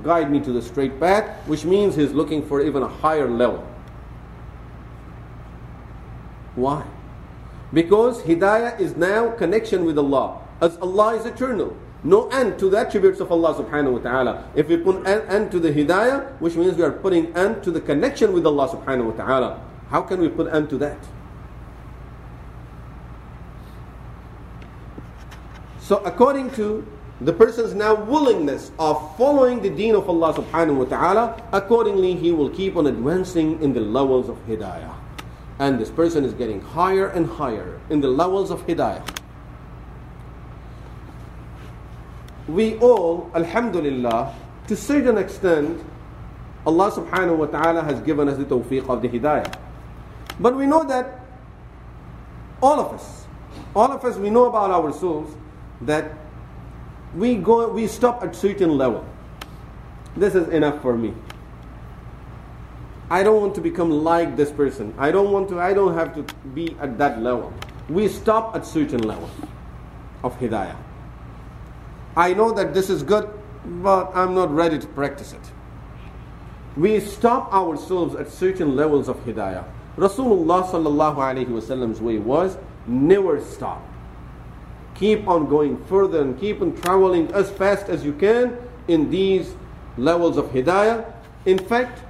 [0.04, 3.66] guide me to the straight path, which means he's looking for even a higher level.
[6.54, 6.84] Why?
[7.72, 10.38] Because hidayah is now connection with Allah.
[10.60, 11.76] As Allah is eternal.
[12.04, 14.44] No end to the attributes of Allah subhanahu wa ta'ala.
[14.56, 17.70] If we put an end to the hidayah, which means we are putting end to
[17.70, 19.60] the connection with Allah subhanahu wa ta'ala.
[19.88, 20.98] How can we put end to that?
[25.78, 26.86] So according to
[27.20, 32.32] the person's now willingness of following the deen of Allah subhanahu wa ta'ala, accordingly he
[32.32, 34.94] will keep on advancing in the levels of hidayah.
[35.60, 39.21] And this person is getting higher and higher in the levels of hidayah.
[42.48, 44.34] We all, alhamdulillah,
[44.66, 45.80] to certain extent,
[46.66, 49.52] Allah subhanahu wa ta'ala has given us the tawfiq of the hidayah.
[50.40, 51.20] But we know that
[52.60, 53.26] all of us,
[53.74, 55.34] all of us, we know about our souls
[55.82, 56.12] that
[57.14, 59.04] we go we stop at certain level.
[60.16, 61.14] This is enough for me.
[63.10, 64.94] I don't want to become like this person.
[64.96, 66.22] I don't want to i don't have to
[66.54, 67.52] be at that level.
[67.88, 69.28] We stop at certain level
[70.24, 70.76] of hidayah
[72.16, 73.28] i know that this is good
[73.64, 75.52] but i'm not ready to practice it
[76.76, 79.64] we stop ourselves at certain levels of hidayah
[79.96, 82.56] rasulullah sallallahu alaihi wasallam's way was
[82.86, 83.82] never stop
[84.94, 88.56] keep on going further and keep on traveling as fast as you can
[88.88, 89.54] in these
[89.96, 91.04] levels of hidayah.
[91.44, 92.02] In fact,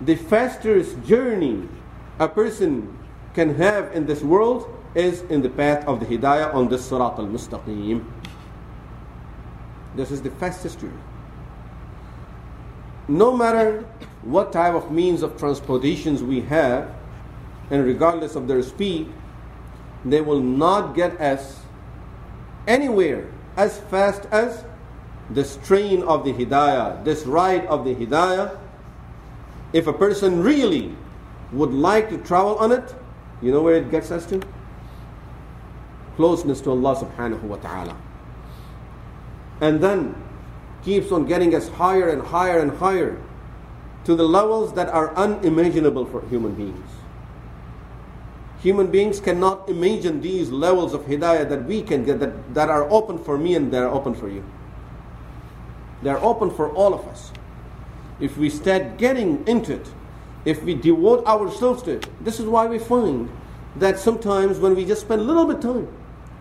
[0.00, 1.68] the fastest journey
[2.18, 2.96] a person
[3.34, 7.18] can have in this world is in the path of the hidayah on this Sirat
[7.18, 8.04] al-mustaqim.
[9.98, 10.94] This is the fastest journey.
[13.08, 13.84] No matter
[14.22, 16.94] what type of means of transportations we have,
[17.68, 19.12] and regardless of their speed,
[20.04, 21.62] they will not get us
[22.68, 23.26] anywhere
[23.56, 24.64] as fast as
[25.30, 28.56] this train of the Hidayah, this ride of the Hidayah.
[29.72, 30.94] If a person really
[31.50, 32.94] would like to travel on it,
[33.42, 34.40] you know where it gets us to?
[36.14, 37.96] Closeness to Allah subhanahu wa ta'ala.
[39.60, 40.14] And then
[40.84, 43.20] keeps on getting us higher and higher and higher
[44.04, 46.90] to the levels that are unimaginable for human beings.
[48.60, 52.90] Human beings cannot imagine these levels of hidayah that we can get, that, that are
[52.90, 54.44] open for me and that are open for you.
[56.02, 57.32] They are open for all of us.
[58.20, 59.88] If we start getting into it,
[60.44, 63.30] if we devote ourselves to it, this is why we find
[63.76, 65.88] that sometimes when we just spend a little bit of time,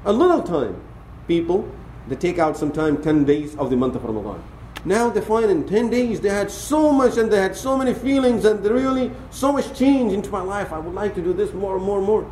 [0.05, 0.81] a little time,
[1.27, 1.69] people,
[2.07, 4.43] they take out some time, 10 days of the month of Ramadan.
[4.85, 7.93] Now they find in 10 days they had so much and they had so many
[7.93, 10.71] feelings and they really so much change into my life.
[10.71, 12.31] I would like to do this more and more and more.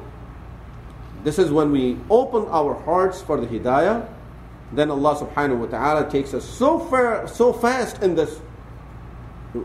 [1.23, 4.07] This is when we open our hearts for the hidayah,
[4.71, 8.39] then Allah subhanahu wa ta'ala takes us so far, so fast in this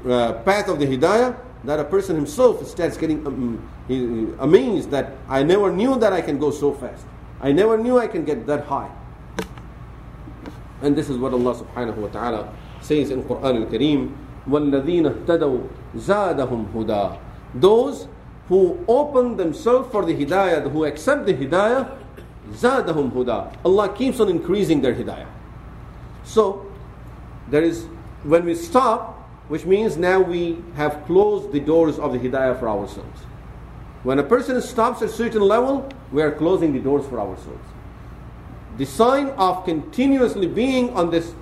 [0.08, 3.68] uh, path of the hidayah that a person himself starts getting um,
[4.40, 7.04] amazed that I never knew that I can go so fast.
[7.40, 8.90] I never knew I can get that high.
[10.81, 14.15] And this is what Allah subhanahu wa ta'ala says in Quran al-Kareem,
[14.47, 17.19] وَالَّذِينَ اهْتَدَوْا زَادَهُمْ هُدَى
[17.55, 18.07] Those
[18.49, 21.97] who open themselves for the hidayah, who accept the hidayah,
[22.51, 25.27] زَادَهُمْ هُدَى Allah keeps on increasing their hidayah.
[26.23, 26.71] So,
[27.49, 27.85] there is,
[28.23, 29.13] when we stop,
[29.47, 33.21] which means now we have closed the doors of the hidayah for ourselves.
[34.03, 37.67] When a person stops at a certain level, we are closing the doors for ourselves.
[38.79, 41.33] The sign of continuously being on this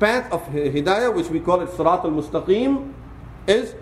[0.00, 2.92] path of hidayah, which we call it Sirat al Mustaqim,
[3.46, 3.74] is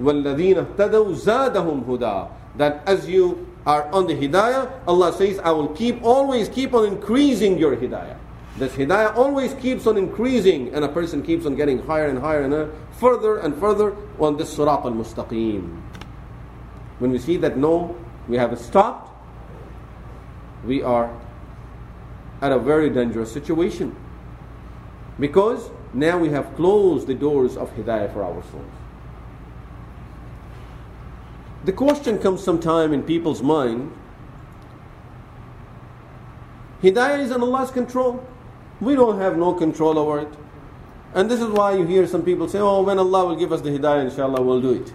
[0.00, 5.68] وَالَّذِينَ اهْتَدَوْا زَادَهُمْ هُدَى That as you are on the hidayah, Allah says, I will
[5.68, 8.18] keep always keep on increasing your hidayah.
[8.58, 12.42] This hidayah always keeps on increasing, and a person keeps on getting higher and higher
[12.42, 15.80] and higher, further and further on this Sirat al Mustaqim.
[16.98, 17.96] When we see that no,
[18.28, 19.10] we have stopped,
[20.64, 21.10] we are
[22.41, 23.95] at a very dangerous situation.
[25.19, 28.75] Because now we have closed the doors of Hidayah for ourselves.
[31.65, 33.91] The question comes sometime in people's mind
[36.81, 38.25] Hidayah is in Allah's control.
[38.79, 40.33] We don't have no control over it.
[41.13, 43.61] And this is why you hear some people say, oh, when Allah will give us
[43.61, 44.93] the Hidayah, inshallah, we'll do it.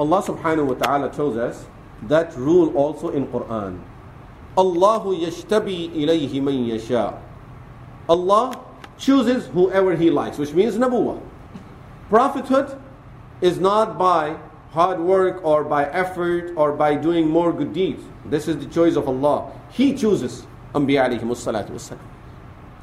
[0.00, 1.66] Allah subhanahu wa ta'ala tells us
[2.02, 3.80] that rule also in Quran.
[4.56, 7.18] Allahu yajtabi ilayhi man yasha.
[8.08, 8.60] Allah
[8.98, 11.20] chooses whoever He likes, which means Nabuwah.
[12.08, 12.78] Prophethood
[13.40, 14.36] is not by
[14.70, 18.02] hard work or by effort or by doing more good deeds.
[18.26, 19.50] This is the choice of Allah.
[19.70, 21.98] He chooses Anbiya alayhi salatu.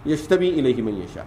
[0.06, 1.26] Yajtabi ilayhi man yasha.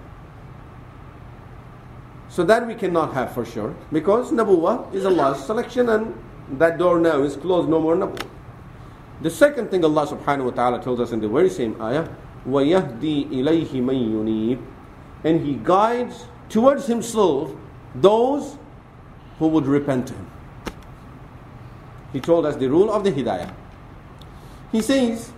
[2.29, 6.19] So that we cannot have for sure because Nabuwah is Allah's selection and
[6.59, 8.34] that door now is closed, no more Nabuwah.
[9.22, 12.08] The second thing Allah subhanahu wa ta'ala tells us in the very same ayah
[12.48, 14.60] وَيَهْدِي إِلَيْهِ مَن يُنِيبُ
[15.24, 17.52] And He guides towards Himself
[17.96, 18.58] those
[19.40, 20.32] who would repent to Him.
[22.14, 23.54] He told us the rule of the Hidayah.
[24.72, 25.32] He says,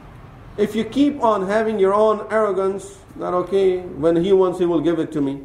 [0.57, 4.81] if you keep on having your own arrogance, that okay, when He wants, He will
[4.81, 5.41] give it to me.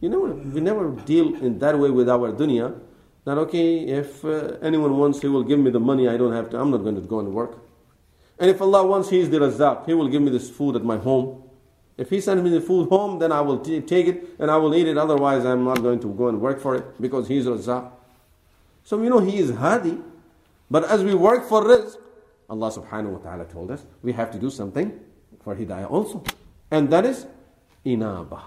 [0.00, 2.78] You know, we never deal in that way with our dunya.
[3.25, 6.07] That okay, if uh, anyone wants, He will give me the money.
[6.07, 6.59] I don't have to.
[6.59, 7.57] I'm not going to go and work.
[8.39, 9.85] And if Allah wants, He is the Razak.
[9.85, 11.43] He will give me this food at my home.
[11.97, 14.55] If He sends me the food home, then I will t- take it and I
[14.57, 14.97] will eat it.
[14.97, 17.91] Otherwise, I'm not going to go and work for it because He is Razak.
[18.83, 19.97] So we know He is Hadi.
[20.71, 21.97] But as we work for rizq,
[22.49, 24.97] Allah subhanahu wa ta'ala told us we have to do something
[25.43, 26.23] for Hidayah also.
[26.71, 27.25] And that is
[27.85, 28.41] inaba.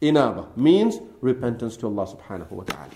[0.00, 2.90] Inaba means repentance to Allah subhanahu wa ta'ala.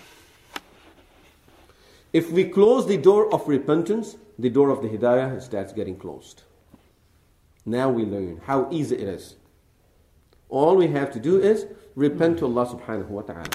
[2.15, 6.43] If we close the door of repentance, the door of the hidayah starts getting closed.
[7.65, 9.35] Now we learn how easy it is.
[10.47, 13.49] All we have to do is repent to Allah subhanahu wa ta'ala.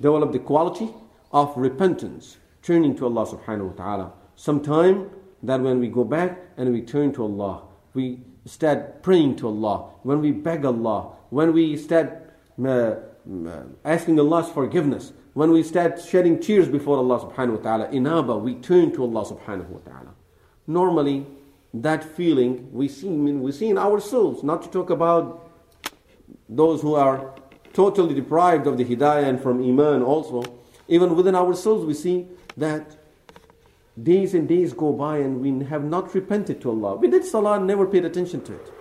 [0.00, 0.94] Develop the quality
[1.32, 4.12] of repentance, turning to Allah subhanahu wa ta'ala.
[4.36, 5.10] Sometime
[5.42, 9.90] that when we go back and we turn to Allah, we start praying to Allah,
[10.04, 12.22] when we beg Allah, when we start
[12.64, 17.90] uh, uh asking Allah's forgiveness, when we start shedding tears before Allah subhanahu wa ta'ala,
[17.90, 20.14] inaba, we turn to Allah subhanahu wa ta'ala.
[20.66, 21.26] Normally,
[21.74, 25.50] that feeling we see, we see in ourselves, not to talk about
[26.48, 27.34] those who are
[27.72, 30.42] totally deprived of the hidayah and from iman also,
[30.88, 32.26] even within ourselves we see
[32.56, 32.96] that
[34.02, 36.96] days and days go by and we have not repented to Allah.
[36.96, 38.72] We did salah and never paid attention to it.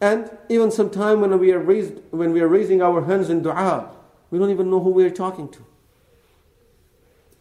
[0.00, 3.94] And even sometime when we are raised, when we are raising our hands in dua,
[4.30, 5.64] we don't even know who we are talking to.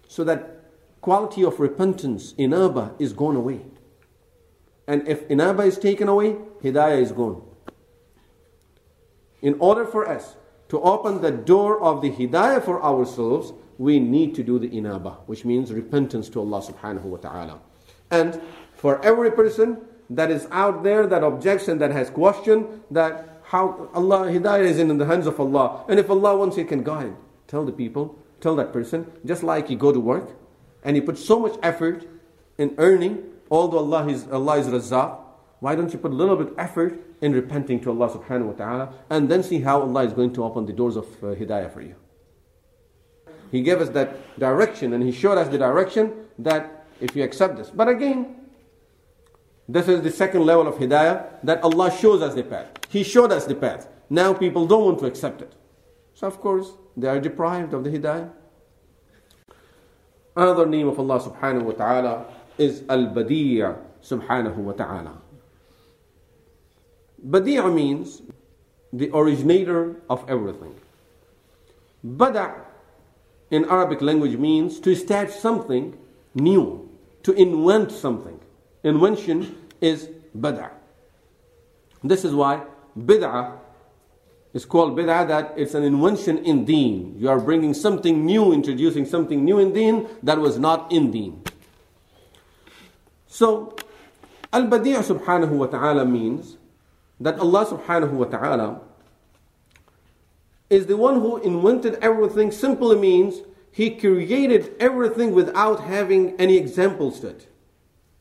[0.07, 0.71] So that
[1.01, 3.61] quality of repentance, inaba, is gone away.
[4.87, 7.43] And if inaba is taken away, hidayah is gone.
[9.41, 10.35] In order for us
[10.69, 15.17] to open the door of the hidayah for ourselves, we need to do the inaba,
[15.27, 17.59] which means repentance to Allah subhanahu wa ta'ala.
[18.11, 18.41] And
[18.75, 19.77] for every person
[20.09, 24.77] that is out there that objects and that has question that how Allah hidayah is
[24.77, 25.83] in the hands of Allah.
[25.89, 27.15] And if Allah wants, He can guide.
[27.47, 30.37] Tell the people, tell that person, just like you go to work
[30.83, 32.05] and you put so much effort
[32.59, 35.17] in earning, although Allah is Allah is Razzaq,
[35.61, 38.93] why don't you put a little bit effort in repenting to Allah subhanahu wa ta'ala
[39.09, 41.81] and then see how Allah is going to open the doors of uh, hidayah for
[41.81, 41.95] you.
[43.51, 47.57] He gave us that direction and He showed us the direction that if you accept
[47.57, 47.71] this.
[47.71, 48.38] But again,
[49.70, 52.65] this is the second level of hidayah that Allah shows us the path.
[52.89, 53.88] He showed us the path.
[54.09, 55.53] Now people don't want to accept it.
[56.15, 58.32] So, of course, they are deprived of the hidayah.
[60.36, 62.26] Another name of Allah subhanahu wa ta'ala
[62.57, 63.61] is Al Badi'
[64.01, 65.22] subhanahu wa ta'ala.
[67.22, 68.24] Badi' means
[68.91, 70.74] the originator of everything.
[72.03, 72.55] Bada'
[73.51, 75.95] in Arabic language means to start something
[76.34, 76.89] new,
[77.22, 78.39] to invent something.
[78.84, 80.71] Invention is bid'ah.
[82.03, 82.63] This is why
[82.97, 83.57] bid'ah
[84.53, 87.15] is called bid'ah that it's an invention in deen.
[87.17, 91.43] You are bringing something new, introducing something new in deen that was not in deen.
[93.27, 93.75] So,
[94.51, 96.57] al-badi' subhanahu wa ta'ala means
[97.19, 98.82] that Allah subhanahu wa ta'ala
[100.69, 107.19] is the one who invented everything simply means he created everything without having any examples
[107.21, 107.47] to it.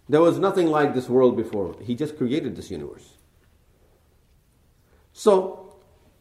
[0.08, 1.76] There was nothing like this world before.
[1.82, 3.14] He just created this universe.
[5.12, 5.76] So,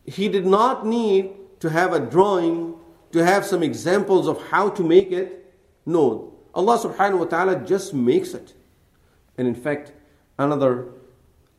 [0.05, 2.75] he did not need to have a drawing,
[3.11, 5.53] to have some examples of how to make it.
[5.85, 6.33] No.
[6.53, 8.53] Allah subhanahu wa ta'ala just makes it.
[9.37, 9.93] And in fact,
[10.37, 10.89] another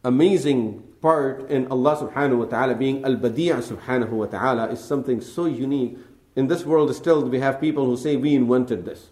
[0.05, 5.21] amazing part in Allah subhanahu wa ta'ala being Al Badi' subhanahu wa ta'ala is something
[5.21, 5.97] so unique.
[6.37, 9.11] In this world, still, we have people who say, We invented this.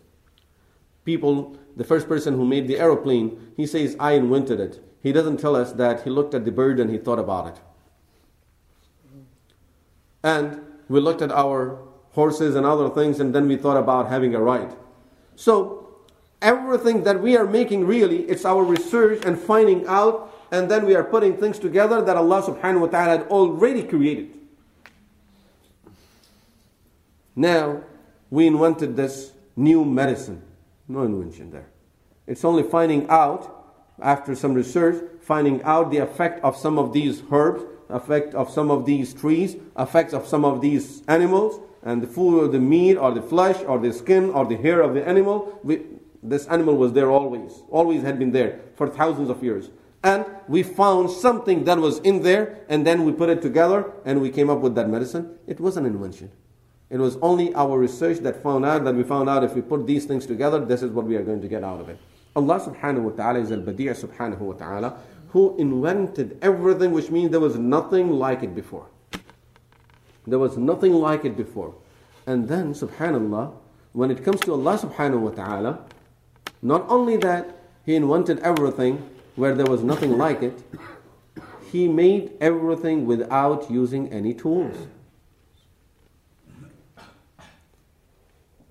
[1.06, 4.82] People the first person who made the aeroplane, he says, I invented it.
[5.02, 7.60] He doesn't tell us that he looked at the bird and he thought about it.
[10.24, 11.78] And we looked at our
[12.12, 14.74] horses and other things, and then we thought about having a ride.
[15.36, 15.98] So,
[16.40, 20.94] everything that we are making really, it's our research and finding out, and then we
[20.94, 24.34] are putting things together that Allah subhanahu wa ta'ala had already created.
[27.36, 27.82] Now,
[28.30, 30.45] we invented this new medicine.
[30.88, 31.68] No invention there.
[32.26, 33.52] It's only finding out,
[34.00, 38.70] after some research, finding out the effect of some of these herbs, effect of some
[38.70, 42.96] of these trees, effects of some of these animals, and the food or the meat
[42.96, 45.58] or the flesh or the skin or the hair of the animal.
[45.62, 45.82] We,
[46.22, 49.70] this animal was there always, always had been there for thousands of years.
[50.02, 54.20] And we found something that was in there, and then we put it together and
[54.20, 55.38] we came up with that medicine.
[55.46, 56.30] It was an invention.
[56.88, 59.86] It was only our research that found out that we found out if we put
[59.86, 61.98] these things together, this is what we are going to get out of it.
[62.36, 64.98] Allah subhanahu wa ta'ala is al Badi' subhanahu wa ta'ala
[65.30, 68.86] who invented everything, which means there was nothing like it before.
[70.26, 71.74] There was nothing like it before.
[72.26, 73.52] And then, subhanAllah,
[73.92, 75.80] when it comes to Allah subhanahu wa ta'ala,
[76.62, 80.62] not only that He invented everything where there was nothing like it,
[81.72, 84.88] He made everything without using any tools.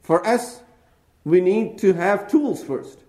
[0.06, 0.62] For us,
[1.24, 3.00] we need to have tools first.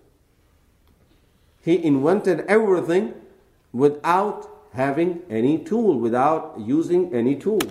[1.61, 3.13] He invented everything
[3.71, 7.61] without having any tool, without using any tool.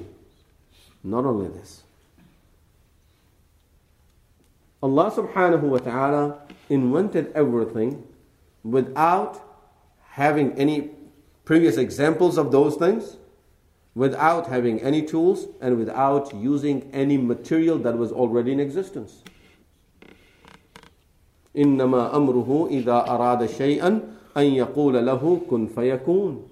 [1.02, 1.82] Not only this.
[4.80, 8.06] Allah subhanahu wa ta'ala invented everything
[8.62, 9.42] without
[10.10, 10.90] having any
[11.44, 13.16] previous examples of those things,
[13.95, 19.23] without having any tools, and without using any material that was already in existence.
[21.55, 24.01] إنما أمره إذا أراد شيئا
[24.37, 26.43] أن يقول له كن فيكون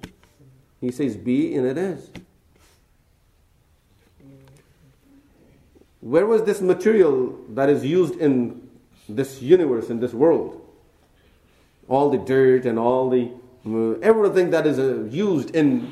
[0.81, 2.09] He says be and it is.
[5.99, 8.69] Where was this material that is used in
[9.09, 10.61] this universe, in this world?
[11.89, 13.31] All the dirt and all the
[13.67, 15.91] uh, everything that is uh, used in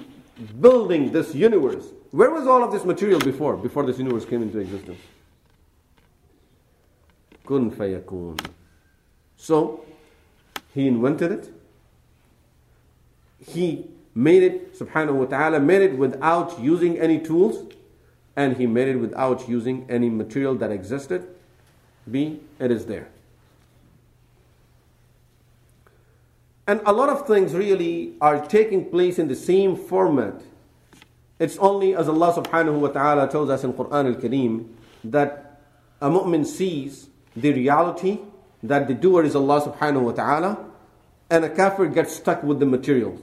[0.61, 1.87] building this universe.
[2.11, 5.01] Where was all of this material before, before this universe came into existence?
[7.47, 8.45] Kun fayakun.
[9.37, 9.85] So,
[10.75, 11.53] he invented it.
[13.47, 17.73] He made it, subhanahu wa ta'ala, made it without using any tools,
[18.37, 21.27] and he made it without using any material that existed.
[22.11, 23.09] B, it is there.
[26.67, 30.41] And a lot of things really are taking place in the same format.
[31.39, 34.69] It's only as Allah subhanahu wa ta'ala tells us in Quran al Kareem
[35.03, 35.61] that
[36.01, 38.21] a mu'min sees the reality
[38.63, 40.65] that the doer is Allah subhanahu wa ta'ala
[41.31, 43.19] and a kafir gets stuck with the material.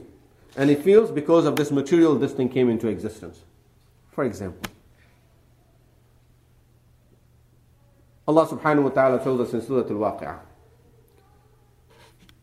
[0.56, 3.40] And he feels because of this material this thing came into existence.
[4.12, 4.70] For example,
[8.28, 10.49] Allah subhanahu wa ta'ala tells us in Surah Al-Waqi'ah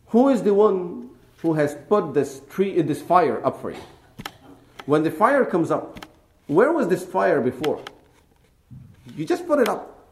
[0.08, 1.10] who is the one
[1.41, 3.80] who has put this tree, this fire up for you?
[4.86, 6.05] When the fire comes up,
[6.47, 7.82] where was this fire before?
[9.16, 10.05] You just put it up.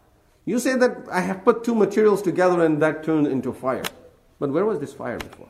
[0.46, 3.84] You say that I have put two materials together and that turned into fire.
[4.40, 5.48] But where was this fire before?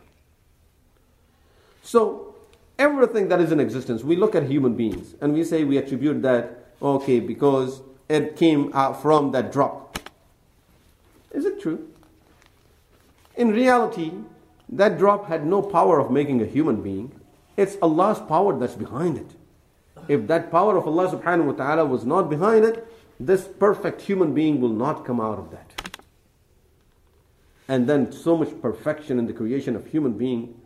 [1.82, 2.36] So,
[2.80, 6.22] everything that is in existence, we look at human beings and we say we attribute
[6.22, 10.00] that, okay, because it came out from that drop.
[11.32, 11.90] Is it true?
[13.36, 14.14] In reality,
[14.70, 17.12] that drop had no power of making a human being.
[17.58, 19.32] It's Allah's power that's behind it.
[20.08, 22.86] If that power of Allah subhanahu wa ta'ala was not behind it,
[23.20, 26.00] this perfect human being will not come out of that.
[27.68, 30.62] And then so much perfection in the creation of human being.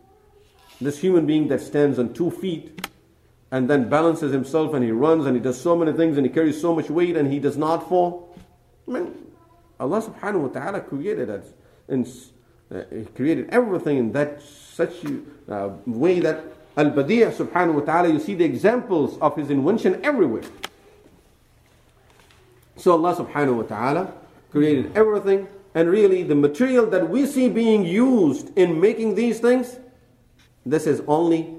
[0.80, 2.88] This human being that stands on two feet
[3.50, 6.32] and then balances himself and he runs and he does so many things and he
[6.32, 8.36] carries so much weight and he does not fall.
[8.86, 9.26] I mean,
[9.78, 11.46] Allah subhanahu wa ta'ala created us
[11.88, 12.06] in
[12.72, 14.92] uh, he created everything in that such
[15.48, 16.44] uh, way that
[16.76, 20.44] Al Badi'a subhanahu wa ta'ala, you see the examples of his invention everywhere.
[22.76, 24.12] So Allah subhanahu wa ta'ala
[24.50, 29.78] created everything and really the material that we see being used in making these things,
[30.64, 31.54] this is only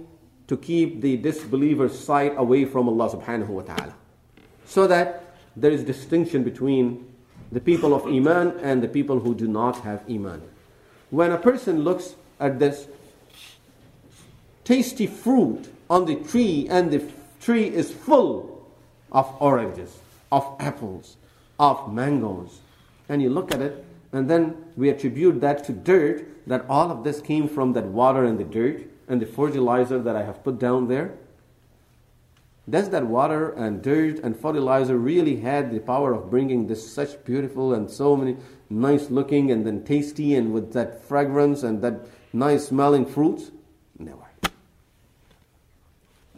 [0.48, 3.96] to keep the disbeliever's sight away from Allah subhanahu wa ta'ala.
[4.66, 7.14] So that there is distinction between
[7.52, 10.42] the people of Iman and the people who do not have Iman
[11.12, 12.88] when a person looks at this
[14.64, 17.06] tasty fruit on the tree and the
[17.40, 18.66] tree is full
[19.12, 20.00] of oranges,
[20.32, 21.18] of apples,
[21.60, 22.62] of mangoes,
[23.10, 27.04] and you look at it, and then we attribute that to dirt, that all of
[27.04, 30.60] this came from that water and the dirt and the fertilizer that I have put
[30.60, 31.14] down there.
[32.70, 37.24] Does that water and dirt and fertilizer really had the power of bringing this such
[37.26, 38.38] beautiful and so many
[38.72, 43.52] nice looking and then tasty and with that fragrance and that nice smelling fruits?
[44.00, 44.26] Never.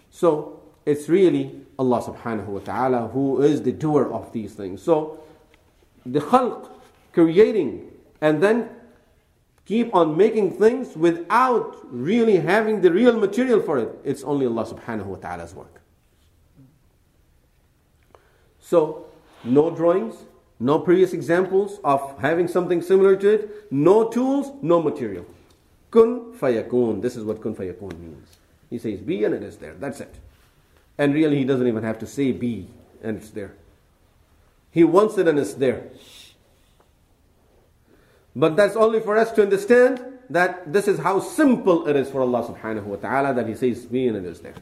[0.09, 4.81] So it's really Allah subhanahu wa ta'ala who is the doer of these things.
[4.81, 5.19] So
[6.05, 6.69] the khalq,
[7.13, 8.69] creating and then
[9.65, 14.65] keep on making things without really having the real material for it, it's only Allah
[14.65, 15.81] subhanahu wa ta'ala's work.
[18.59, 19.07] So,
[19.43, 20.15] no drawings,
[20.59, 25.25] no previous examples of having something similar to it, no tools, no material.
[25.91, 27.01] Kun fayakun.
[27.01, 28.37] This is what kun fayakun means.
[28.69, 29.75] He says be and it is there.
[29.75, 30.13] That's it.
[30.97, 32.67] And really, he doesn't even have to say be
[33.03, 33.53] and it's there.
[34.71, 35.89] He wants it and it's there.
[38.35, 42.21] But that's only for us to understand that this is how simple it is for
[42.21, 44.55] Allah subhanahu wa ta'ala that He says be and it is there.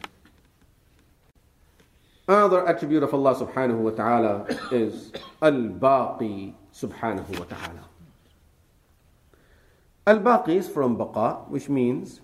[2.28, 5.12] Another attribute of Allah subhanahu wa ta'ala is
[5.42, 7.84] Al-Baqi subhanahu wa ta'ala.
[10.06, 12.22] Al-Baqi is from Baqa, which means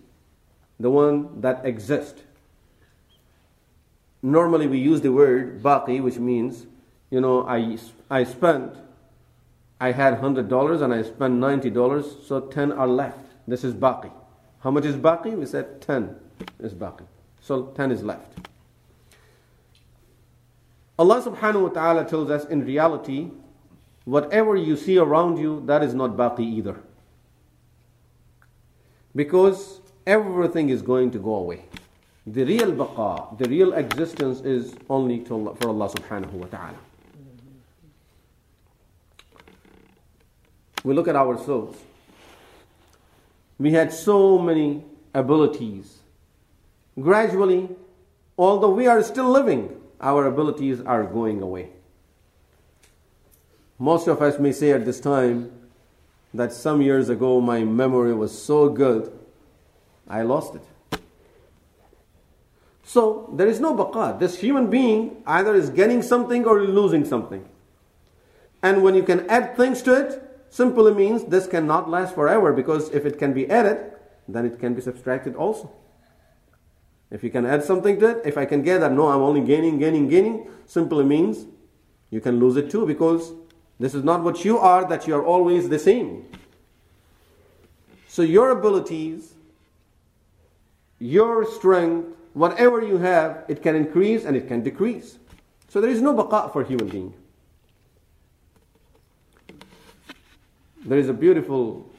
[0.80, 2.22] the one that exists.
[4.22, 6.68] Normally we use the word Baqi, which means,
[7.10, 7.78] you know, I,
[8.10, 8.76] I spent,
[9.80, 13.26] I had $100 and I spent $90, so 10 are left.
[13.48, 14.12] This is Baqi.
[14.60, 15.38] How much is Baqi?
[15.38, 16.16] We said 10
[16.60, 17.06] is Baqi.
[17.42, 18.47] So 10 is left.
[21.00, 23.30] Allah subhanahu wa ta'ala tells us in reality,
[24.06, 26.80] whatever you see around you, that is not baqi either.
[29.16, 31.66] Because everything is going to go away.
[32.26, 36.78] The real baqa, the real existence is only Allah, for Allah subhanahu wa ta'ala.
[40.84, 41.78] We look at ourselves.
[43.60, 44.84] We had so many
[45.14, 46.00] abilities.
[47.00, 47.70] Gradually,
[48.38, 51.70] although we are still living, our abilities are going away.
[53.80, 55.52] Most of us may say at this time
[56.34, 59.12] that some years ago my memory was so good,
[60.08, 61.00] I lost it.
[62.84, 64.18] So there is no baqa.
[64.18, 67.48] This human being either is getting something or losing something.
[68.64, 72.90] And when you can add things to it, simply means this cannot last forever because
[72.92, 73.92] if it can be added,
[74.28, 75.70] then it can be subtracted also.
[77.10, 79.42] If you can add something to it, if I can get that, no, I'm only
[79.42, 81.46] gaining, gaining, gaining, simply means
[82.10, 83.32] you can lose it too because
[83.80, 86.26] this is not what you are, that you are always the same.
[88.08, 89.34] So your abilities,
[91.00, 95.18] your strength, whatever you have, it can increase and it can decrease.
[95.70, 97.14] So there is no baqa for human being.
[100.86, 101.90] There is a beautiful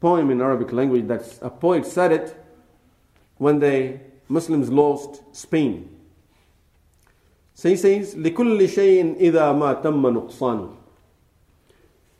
[0.00, 2.43] poem in Arabic language that a poet said it
[3.37, 5.89] when the Muslims lost Spain.
[7.55, 10.75] So he says, لِكُلِّ شَيْءٍ إِذَا مَا تَمَّ نُقْصَانُ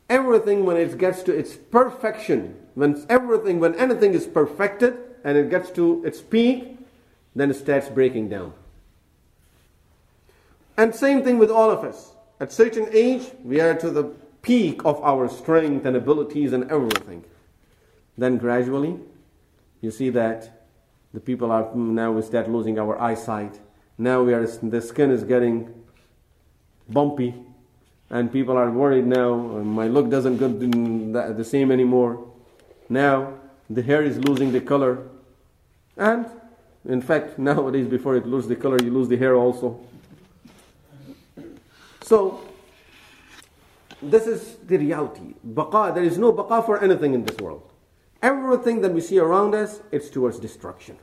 [0.09, 5.49] Everything when it gets to its perfection, when everything, when anything is perfected and it
[5.49, 6.79] gets to its peak,
[7.35, 8.53] then it starts breaking down.
[10.75, 12.11] And same thing with all of us.
[12.39, 14.11] At certain age, we are to the
[14.41, 17.23] peak of our strength and abilities and everything.
[18.17, 18.97] Then gradually,
[19.81, 20.52] you see that
[21.14, 23.60] the people are now we start losing our eyesight.
[23.96, 25.72] Now we are the skin is getting
[26.88, 27.32] bumpy,
[28.10, 29.28] and people are worried now.
[29.30, 32.26] Oh, my look doesn't get mm, the same anymore.
[32.88, 33.34] Now
[33.70, 35.06] the hair is losing the color,
[35.96, 36.26] and
[36.84, 39.78] in fact nowadays before it loses the color, you lose the hair also.
[42.02, 42.42] So
[44.02, 45.34] this is the reality.
[45.46, 47.70] Baqa, there is no baqa for anything in this world.
[48.23, 50.97] Everything that we see around us, it's towards destruction.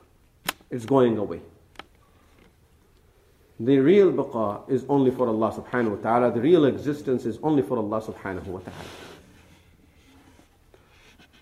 [0.71, 1.41] It's going away.
[3.59, 6.33] The real baqa is only for Allah subhanahu wa ta'ala.
[6.33, 8.85] The real existence is only for Allah subhanahu wa ta'ala.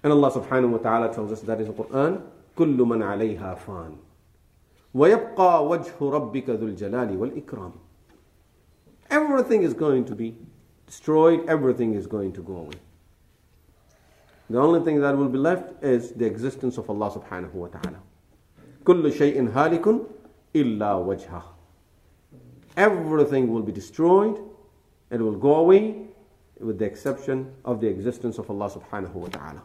[0.05, 2.23] And Allah subhanahu wa ta'ala tells us that in the Quran,
[2.57, 3.97] كل من عليها فان
[4.95, 7.73] ويبقى وجه ربك ذو الجلال والإكرام
[9.11, 10.37] Everything is going to be
[10.87, 12.79] destroyed, everything is going to go away.
[14.51, 18.01] The only thing that will be left is the existence of Allah subhanahu wa ta'ala.
[18.85, 20.01] كل شيء هالك
[20.55, 21.43] إلا وجهه.
[22.77, 24.39] Everything will be destroyed,
[25.11, 26.09] it will go away,
[26.61, 29.63] with the exception of the existence of Allah subhanahu wa ta'ala.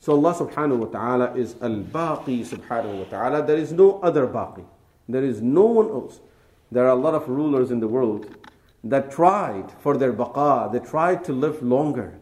[0.00, 3.46] So Allah subhanahu wa ta'ala is al-baqi subhanahu wa ta'ala.
[3.46, 4.64] There is no other baqi.
[5.08, 6.20] There is no one else.
[6.70, 8.26] There are a lot of rulers in the world
[8.84, 12.18] that tried for their baqa, they tried to live longer.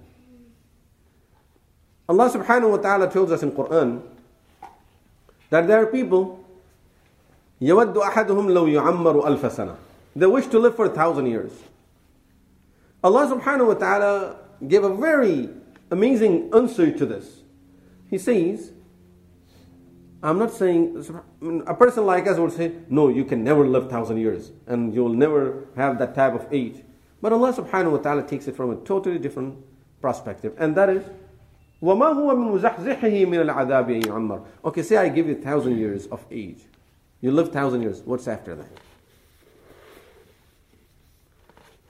[2.11, 4.03] Allah subhanahu wa ta'ala tells us in Quran
[5.51, 6.43] that there are people
[7.61, 9.77] يود أحدهم لو يعمر ألف سنة
[10.15, 11.53] They wish to live for a thousand years.
[13.05, 14.37] Allah subhanahu wa ta'ala
[14.67, 15.51] gave a very
[15.91, 17.43] amazing answer to this.
[18.09, 18.73] He says,
[20.23, 21.05] I'm not saying
[21.67, 25.13] a person like us would say, no, you can never live thousand years and you'll
[25.13, 26.83] never have that type of age.
[27.21, 29.57] But Allah subhanahu wa ta'ala takes it from a totally different
[30.01, 31.05] perspective, and that is,
[31.83, 36.25] وَمَا هُوَ مِن مُزَحْزِحِهِ مِنَ الْعَذَابِ يُعَمَّرُ Okay, say I give you thousand years of
[36.31, 36.61] age.
[37.21, 38.03] You live thousand years.
[38.05, 38.69] What's after that?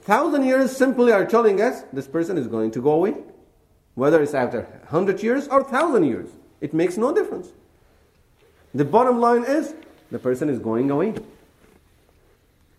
[0.02, 3.14] Thousand years simply are telling us this person is going to go away.
[3.94, 6.28] Whether it's after hundred years or thousand years,
[6.60, 7.48] it makes no difference.
[8.74, 9.74] The bottom line is
[10.10, 11.14] the person is going away.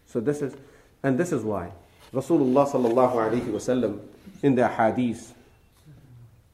[0.05, 0.55] So this is,
[1.03, 1.71] and this is why
[2.13, 3.99] Rasulullah sallallahu alaihi wasallam
[4.41, 5.34] in the hadith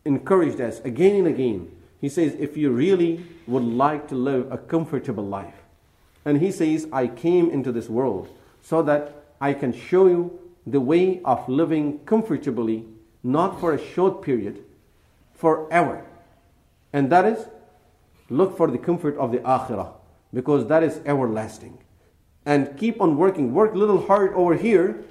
[0.09, 1.70] encouraged us again and again.
[2.00, 5.54] He says, if you really would like to live a comfortable life,
[6.24, 8.28] and he says, I came into this world
[8.62, 12.84] so that I can show you the way of living comfortably,
[13.22, 14.64] not for a short period,
[15.34, 16.04] forever.
[16.92, 17.46] And that is,
[18.28, 19.92] look for the comfort of the akhirah,
[20.32, 21.78] because that is everlasting.
[22.44, 23.52] And keep on working.
[23.52, 25.04] Work little hard over here.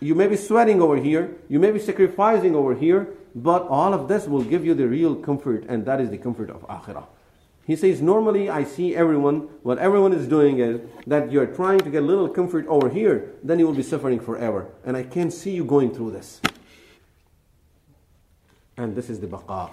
[0.00, 1.36] You may be sweating over here.
[1.48, 3.14] You may be sacrificing over here.
[3.36, 6.48] But all of this will give you the real comfort, and that is the comfort
[6.48, 7.04] of akhirah.
[7.66, 11.90] He says, normally I see everyone, what everyone is doing is that you're trying to
[11.90, 14.68] get a little comfort over here, then you will be suffering forever.
[14.84, 16.40] And I can't see you going through this.
[18.78, 19.70] And this is the baqa.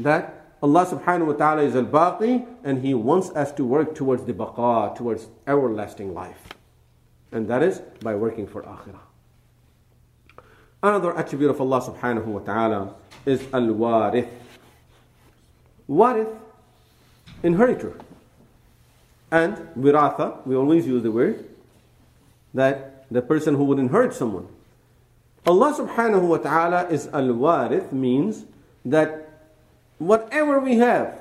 [0.00, 4.32] That Allah subhanahu wa ta'ala is al-baqi and He wants us to work towards the
[4.32, 6.42] baqa, towards everlasting life.
[7.30, 9.05] And that is by working for akhirah.
[10.82, 14.28] Another attribute of Allah subhanahu wa ta'ala is al-warith.
[15.88, 16.36] Warith,
[17.42, 17.94] inheritor.
[19.30, 21.48] And wiratha, we always use the word,
[22.54, 24.48] that the person who would inherit someone.
[25.46, 28.44] Allah subhanahu wa ta'ala is al-warith means
[28.84, 29.48] that
[29.98, 31.20] whatever we have,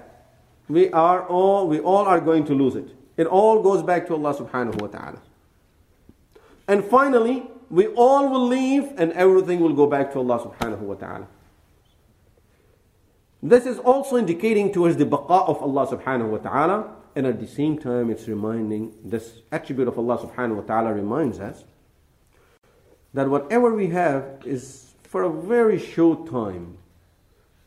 [0.68, 2.90] we are all, we all are going to lose it.
[3.18, 5.20] It all goes back to Allah subhanahu wa ta'ala.
[6.68, 10.96] And finally, we all will leave and everything will go back to Allah subhanahu wa
[10.96, 11.28] ta'ala.
[13.42, 17.48] This is also indicating towards the baqa of Allah subhanahu wa ta'ala, and at the
[17.48, 21.64] same time, it's reminding this attribute of Allah subhanahu wa ta'ala reminds us
[23.14, 26.78] that whatever we have is for a very short time.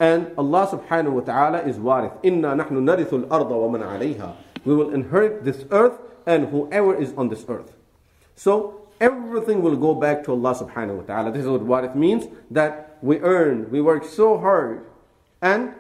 [0.01, 2.13] And Allah subhanahu wa ta'ala is warith.
[2.23, 4.37] Inna nahnu narithu al-arda wa man alayha.
[4.65, 7.73] We will inherit this earth and whoever is on this earth.
[8.37, 11.33] So everything will go back to Allah subhanahu wa ta'ala.
[11.33, 14.87] This is what warith means that we earn, we work so hard.
[15.41, 15.75] And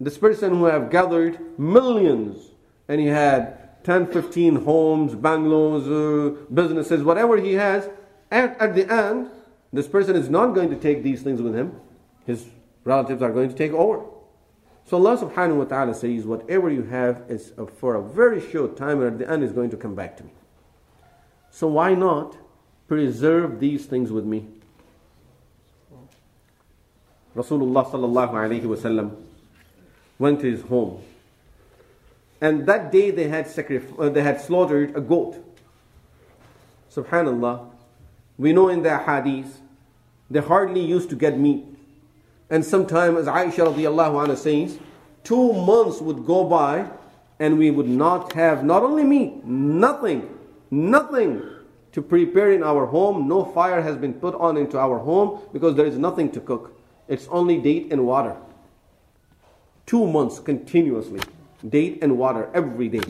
[0.00, 2.52] this person who have gathered millions
[2.88, 7.88] and he had 10, 15 homes, bungalows, uh, businesses, whatever he has,
[8.30, 9.30] at, at the end,
[9.72, 11.80] this person is not going to take these things with him.
[12.26, 12.46] His
[12.84, 14.04] relatives are going to take over.
[14.84, 19.02] So Allah subhanahu wa ta'ala says, whatever you have is for a very short time
[19.02, 20.30] and at the end is going to come back to me.
[21.50, 22.36] So why not
[22.88, 24.46] preserve these things with me?
[27.36, 29.14] Rasulullah sallallahu alayhi wasallam
[30.18, 31.00] went to his home.
[32.40, 35.36] And that day they had, sacrif- uh, they had slaughtered a goat.
[36.92, 37.70] Subhanallah.
[38.38, 39.60] We know in the hadith,
[40.30, 41.64] they hardly used to get meat.
[42.50, 44.78] And sometimes, as Aisha radiallahu anha says,
[45.22, 46.88] two months would go by
[47.38, 50.38] and we would not have not only meat, nothing,
[50.70, 51.42] nothing
[51.98, 53.26] to prepare in our home.
[53.26, 56.80] No fire has been put on into our home because there is nothing to cook.
[57.08, 58.36] It's only date and water.
[59.84, 61.20] Two months continuously,
[61.68, 63.02] date and water every day.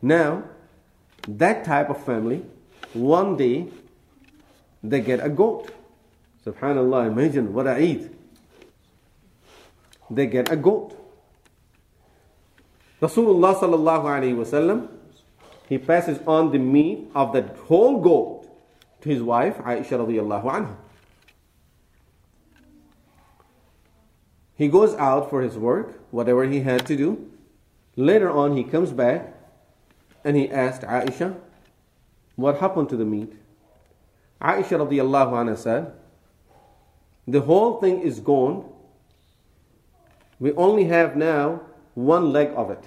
[0.00, 0.44] Now,
[1.26, 2.44] that type of family,
[2.92, 3.66] one day
[4.84, 5.68] they get a goat.
[6.46, 8.12] Subhanallah, imagine what I eat.
[10.08, 10.94] They get a goat.
[13.02, 14.94] Rasulullah sallallahu alayhi wasallam,
[15.68, 18.46] he passes on the meat of the whole goat
[19.00, 20.76] to his wife Aisha radiallahu anha.
[24.56, 27.30] He goes out for his work, whatever he had to do.
[27.96, 29.34] Later on, he comes back
[30.22, 31.36] and he asked Aisha,
[32.36, 33.32] What happened to the meat?
[34.40, 35.92] Aisha radiallahu anha said,
[37.26, 38.70] The whole thing is gone.
[40.38, 41.62] We only have now
[41.94, 42.84] one leg of it.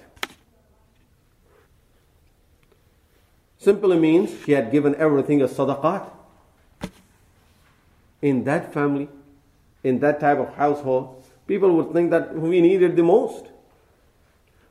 [3.60, 6.10] Simply means she had given everything as sadaqat.
[8.22, 9.10] In that family,
[9.84, 13.46] in that type of household, people would think that we needed the most.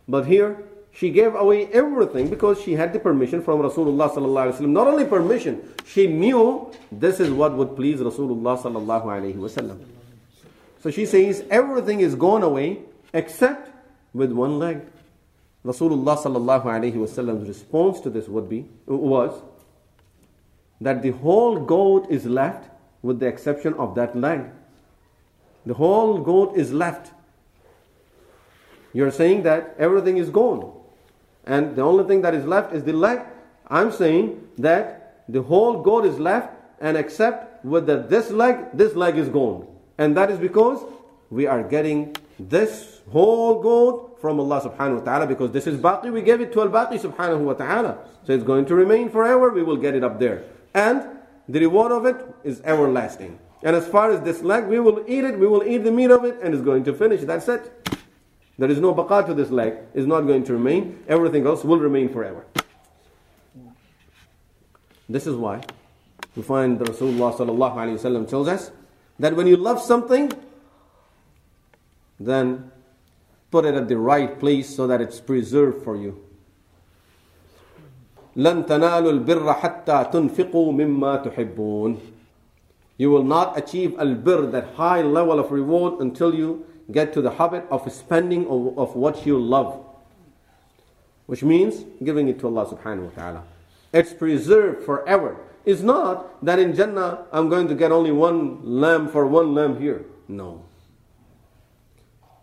[0.09, 0.63] But here,
[0.93, 4.69] she gave away everything because she had the permission from Rasulullah sallallahu alaihi wasallam.
[4.69, 9.79] Not only permission, she knew this is what would please Rasulullah sallallahu alaihi wasallam.
[10.81, 12.81] So she says everything is gone away
[13.13, 13.71] except
[14.15, 14.81] with one leg.
[15.67, 19.43] Rasulullah sallallahu alaihi wasallam's response to this would be was
[20.81, 22.71] that the whole goat is left
[23.03, 24.43] with the exception of that leg.
[25.65, 27.11] The whole goat is left.
[28.93, 30.73] You're saying that everything is gone.
[31.45, 33.21] And the only thing that is left is the leg.
[33.67, 36.51] I'm saying that the whole goat is left,
[36.81, 39.67] and except with the, this leg, this leg is gone.
[39.99, 40.85] And that is because
[41.31, 46.13] we are getting this whole goat from Allah subhanahu wa ta'ala because this is baqi.
[46.13, 47.99] We gave it to Al Baqi subhanahu wa ta'ala.
[48.25, 49.51] So it's going to remain forever.
[49.51, 50.45] We will get it up there.
[50.75, 51.07] And
[51.49, 53.39] the reward of it is everlasting.
[53.63, 56.11] And as far as this leg, we will eat it, we will eat the meat
[56.11, 57.23] of it, and it's going to finish.
[57.23, 57.73] That's it.
[58.59, 61.05] There is no baqa to this leg, it's not going to remain.
[61.09, 62.45] Everything else will remain forever.
[65.09, 65.63] This is why
[66.35, 68.71] we find the Rasulullah tells us
[69.19, 70.33] that when you love something,
[72.19, 72.71] then
[73.56, 76.18] put it at the right place so that it's preserved for you.
[78.36, 81.98] لن تنالوا البر حتى تنفقوا مما تحبون.
[82.98, 87.32] You will not achieve al-bir, that high level of reward, until you get to the
[87.32, 89.84] habit of spending of, of what you love.
[91.26, 93.44] Which means giving it to Allah subhanahu wa ta'ala.
[93.94, 95.38] It's preserved forever.
[95.66, 99.80] It's not that in Jannah I'm going to get only one lamb for one lamb
[99.80, 100.06] here.
[100.28, 100.64] No.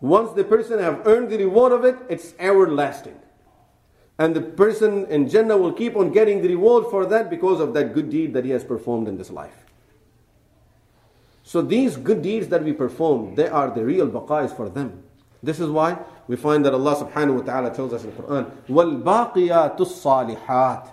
[0.02, 3.18] Once the person have earned the reward of it, it's everlasting.
[4.18, 7.74] And the person in Jannah will keep on getting the reward for that because of
[7.74, 9.64] that good deed that he has performed in this life.
[11.42, 15.02] So these good deeds that we perform, they are the real baqais for them.
[15.42, 18.50] This is why we find that Allah subhanahu wa ta'ala tells us in the Quran,
[18.68, 20.90] وَالْبَاقِيَاتُ الصَّالِحَاتِ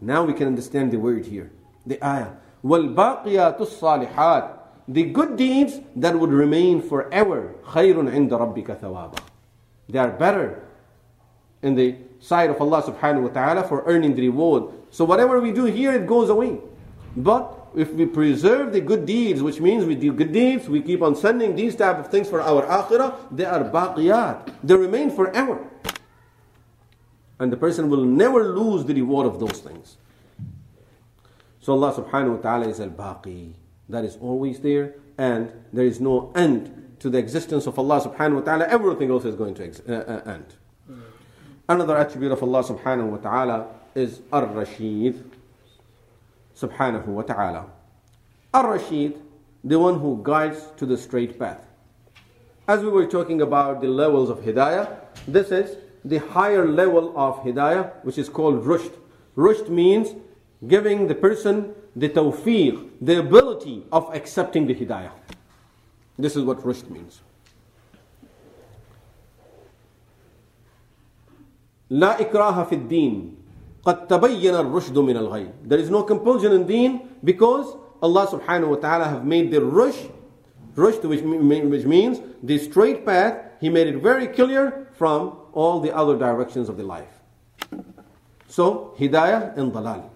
[0.00, 1.50] Now we can understand the word here,
[1.84, 2.30] the ayah.
[2.64, 4.55] وَالْبَاقِيَاتُ الصَّالِحَاتِ
[4.88, 7.54] the good deeds that would remain forever.
[7.64, 9.18] خَيْرٌ عِنْدَ رَبِّكَ ثَوَابًا
[9.88, 10.64] They are better
[11.62, 14.74] in the sight of Allah subhanahu wa ta'ala for earning the reward.
[14.90, 16.58] So whatever we do here, it goes away.
[17.16, 21.02] But if we preserve the good deeds, which means we do good deeds, we keep
[21.02, 24.52] on sending these type of things for our akhirah, they are baqiyat.
[24.62, 25.64] They remain forever.
[27.38, 29.96] And the person will never lose the reward of those things.
[31.60, 33.54] So Allah subhanahu wa ta'ala is al-baqi.
[33.89, 38.35] That is always there and there is no end to the existence of Allah subhanahu
[38.35, 38.65] wa ta'ala.
[38.67, 40.45] Everything else is going to ex- uh, uh, end.
[41.69, 45.23] Another attribute of Allah subhanahu wa ta'ala is ar-rashid
[46.55, 47.65] subhanahu wa ta'ala.
[48.53, 49.21] Ar-rashid,
[49.63, 51.65] the one who guides to the straight path.
[52.67, 57.37] As we were talking about the levels of hidayah, this is the higher level of
[57.43, 58.93] hidayah, which is called rushd.
[59.35, 60.15] Rushd means
[60.67, 65.12] giving the person the tawfiq, the ability of accepting the hidayah.
[66.18, 67.20] This is what rushd means.
[71.90, 73.34] لا إكراه في الدين
[73.84, 78.76] قد تبين الرشد من الغي There is no compulsion in deen because Allah subhanahu wa
[78.76, 80.08] ta'ala have made the rush,
[80.74, 85.94] rushd which, which means the straight path, He made it very clear from all the
[85.94, 87.20] other directions of the life.
[88.48, 90.10] So, hidayah and dalal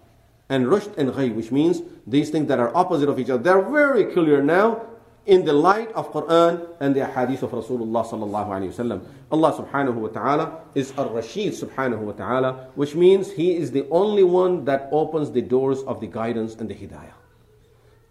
[0.52, 3.41] and rushd and ghay, which means these things that are opposite of each other.
[3.41, 4.82] They're very clear now
[5.26, 9.06] in the light of Quran and the hadith of Rasulullah sallallahu alayhi wasallam.
[9.32, 14.24] Allah subhanahu wa ta'ala is ar-Rashid subhanahu wa ta'ala, which means He is the only
[14.24, 17.14] one that opens the doors of the guidance and the hidayah.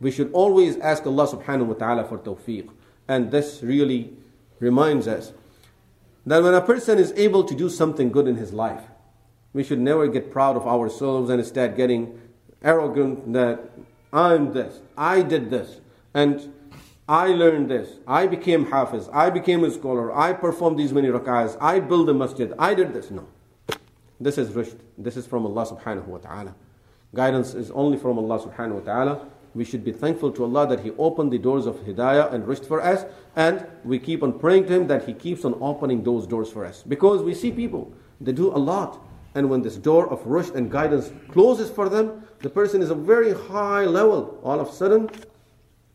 [0.01, 2.71] We should always ask Allah subhanahu wa ta'ala for tawfiq.
[3.07, 4.15] And this really
[4.61, 5.33] reminds us
[6.25, 8.85] that when a person is able to do something good in his life,
[9.53, 12.20] we should never get proud of ourselves and instead getting
[12.63, 13.71] arrogant that
[14.13, 15.81] I'm this, I did this,
[16.15, 16.53] and
[17.09, 21.57] I learned this, I became hafiz, I became a scholar, I performed these many rak'ahs,
[21.61, 23.11] I built a masjid, I did this.
[23.11, 23.27] No.
[24.21, 24.77] This is rushd.
[24.99, 26.55] This is from Allah subhanahu wa ta'ala.
[27.15, 29.27] Guidance is only from Allah subhanahu wa ta'ala.
[29.55, 32.67] We should be thankful to Allah that He opened the doors of hidayah and rushd
[32.67, 36.27] for us, and we keep on praying to Him that He keeps on opening those
[36.27, 36.85] doors for us.
[36.87, 39.03] Because we see people, they do a lot,
[39.35, 42.95] and when this door of rushd and guidance closes for them, the person is a
[42.95, 44.41] very high level.
[44.43, 45.11] All of a sudden,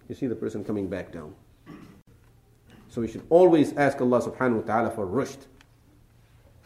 [0.08, 1.34] you see the person coming back down.
[2.90, 5.40] So we should always ask Allah subhanahu wa ta'ala for rushd.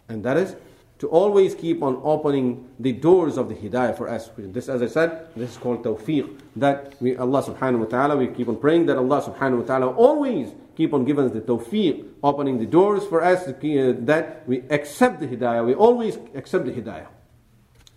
[0.09, 0.55] And that is
[0.99, 4.29] to always keep on opening the doors of the hidayah for us.
[4.37, 6.39] This, as I said, this is called tawfiq.
[6.57, 9.87] That we, Allah subhanahu wa ta'ala, we keep on praying that Allah subhanahu wa ta'ala
[9.87, 13.53] always keep on giving us the tawfiq, opening the doors for us uh,
[13.99, 15.65] that we accept the hidayah.
[15.65, 17.07] We always accept the hidayah.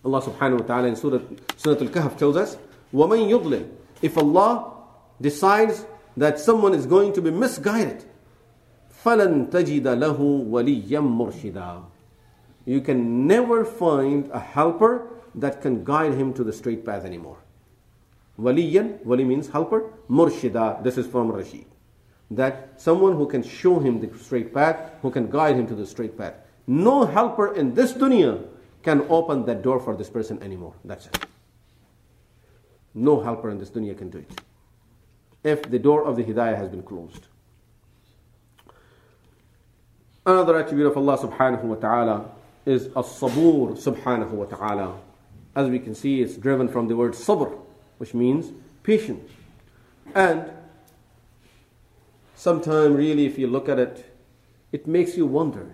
[0.04, 1.20] Allah subhanahu wa ta'ala in Surah,
[1.56, 2.56] Surah Al-Kahf tells us,
[2.92, 3.68] وَمَن يُضْلِلْ
[4.00, 4.72] If Allah
[5.20, 5.84] decides
[6.16, 8.04] that someone is going to be misguided,
[9.04, 11.84] فَلَن تَجِدَ لَهُ وَلِيًّا مُرْشِدًا
[12.64, 17.38] You can never find a helper that can guide him to the straight path anymore.
[18.38, 21.66] Waliyan, wali means helper, murshida, this is from Rashid.
[22.30, 25.86] That someone who can show him the straight path, who can guide him to the
[25.86, 26.34] straight path.
[26.66, 28.46] No helper in this dunya
[28.83, 30.73] can open that door for this person anymore.
[30.83, 31.25] That's it.
[32.93, 34.41] No helper in this dunya can do it.
[35.43, 37.27] If the door of the hidayah has been closed.
[40.25, 42.31] Another attribute of Allah subhanahu wa ta'ala
[42.65, 44.99] is as-sabur subhanahu wa ta'ala.
[45.55, 47.57] As we can see, it's driven from the word sabr,
[47.97, 48.51] which means
[48.83, 49.27] patient.
[50.15, 50.51] And
[52.35, 54.05] sometimes really if you look at it,
[54.71, 55.71] it makes you wonder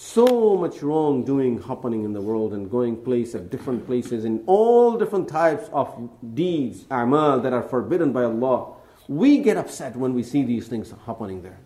[0.00, 4.96] so much wrongdoing happening in the world and going place at different places in all
[4.96, 8.74] different types of deeds, amal that are forbidden by Allah.
[9.08, 11.58] We get upset when we see these things happening there.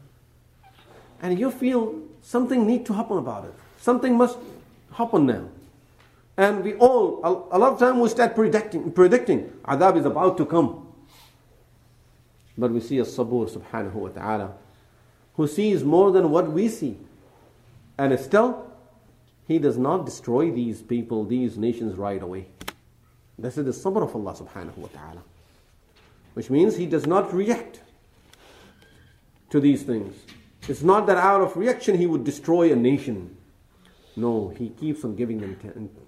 [1.21, 3.55] And you feel something need to happen about it.
[3.79, 4.39] Something must
[4.95, 5.45] happen now.
[6.39, 7.21] And we all,
[7.53, 10.87] a lot of time we start predicting, predicting adhab is about to come.
[12.57, 14.53] But we see as-sabur subhanahu wa ta'ala
[15.35, 16.97] who sees more than what we see.
[17.99, 18.67] And still,
[19.47, 22.47] He does not destroy these people, these nations right away.
[23.39, 25.23] This is the sabr of Allah subhanahu wa ta'ala.
[26.35, 27.81] Which means He does not react
[29.51, 30.15] to these things.
[30.69, 33.37] It's not that out of reaction He would destroy a nation.
[34.17, 35.57] No, He keeps on giving them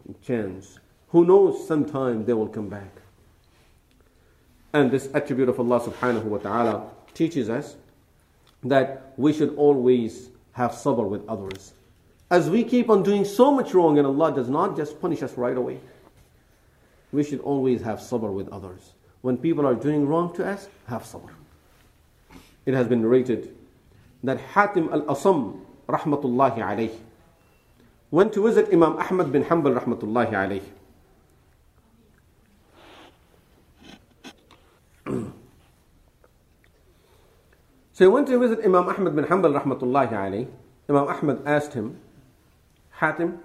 [0.09, 0.79] a chance.
[1.09, 2.91] Who knows, sometime they will come back.
[4.73, 7.77] And this attribute of Allah subhanahu wa ta'ala teaches us
[8.65, 11.73] that we should always have sabr with others.
[12.31, 15.37] As we keep on doing so much wrong and Allah does not just punish us
[15.37, 15.79] right away,
[17.13, 18.95] we should always have sabr with others.
[19.25, 21.31] when people are doing wrong to us, have sabr.
[22.67, 23.57] It has been narrated
[24.23, 26.99] that Hatim al-Asam, rahmatullahi alayhi,
[28.11, 30.69] went to visit Imam Ahmad bin Hanbal, rahmatullahi alayhi.
[37.95, 40.49] So he went to visit Imam Ahmad bin Hanbal, rahmatullahi alayhi.
[40.89, 41.97] Imam Ahmad asked him,
[43.01, 43.39] Hatim,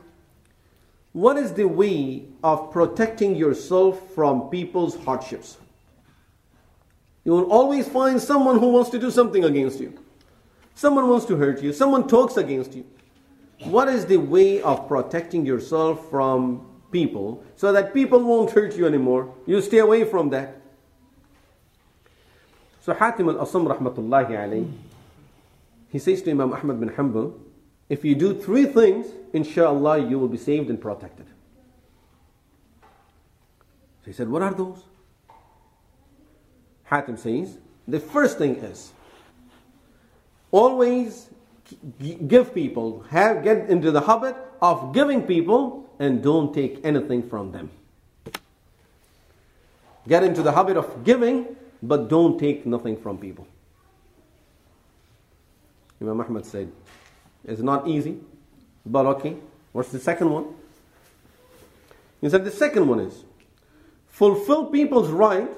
[1.13, 5.57] what is the way of protecting yourself from people's hardships?
[7.23, 9.93] You will always find someone who wants to do something against you.
[10.73, 11.71] Someone wants to hurt you.
[11.71, 12.85] Someone talks against you.
[13.65, 18.87] What is the way of protecting yourself from people so that people won't hurt you
[18.87, 19.31] anymore?
[19.45, 20.59] You stay away from that.
[22.89, 24.71] So Hatim al-Asam rahmatullahi alayhi,
[25.89, 27.33] he says to Imam Ahmad bin Hanbal,
[27.87, 31.27] if you do three things, inshallah you will be saved and protected.
[34.01, 34.81] So he said, what are those?
[36.89, 38.91] Hatim says, the first thing is
[40.49, 41.29] always
[41.99, 47.51] give people, have get into the habit of giving people and don't take anything from
[47.51, 47.69] them.
[50.07, 53.47] Get into the habit of giving, but don't take nothing from people.
[56.01, 56.71] Imam Ahmad said,
[57.45, 58.17] it's not easy,
[58.85, 59.35] but okay.
[59.71, 60.45] What's the second one?
[62.21, 63.23] He said the second one is
[64.07, 65.49] fulfill people's right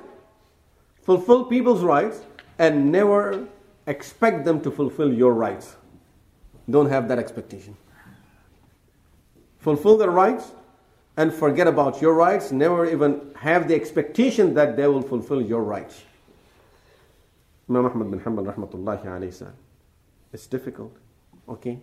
[1.01, 2.21] fulfill people's rights
[2.59, 3.47] and never
[3.87, 5.75] expect them to fulfill your rights.
[6.69, 7.75] Don't have that expectation.
[9.59, 10.51] Fulfill their rights
[11.17, 12.51] and forget about your rights.
[12.51, 16.03] Never even have the expectation that they will fulfill your rights.
[17.69, 19.51] Imam Ahmad bin Hanbal rahmatullahi alayhi
[20.33, 20.95] it's difficult.
[21.47, 21.79] Okay.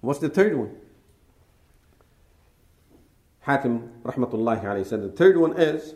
[0.00, 0.76] What's the third one?
[3.46, 5.94] Hatim rahmatullahi alayhi said, the third one is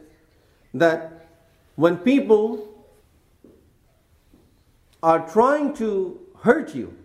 [0.72, 1.27] that
[1.77, 2.68] when people
[5.03, 6.97] are trying to hurt you,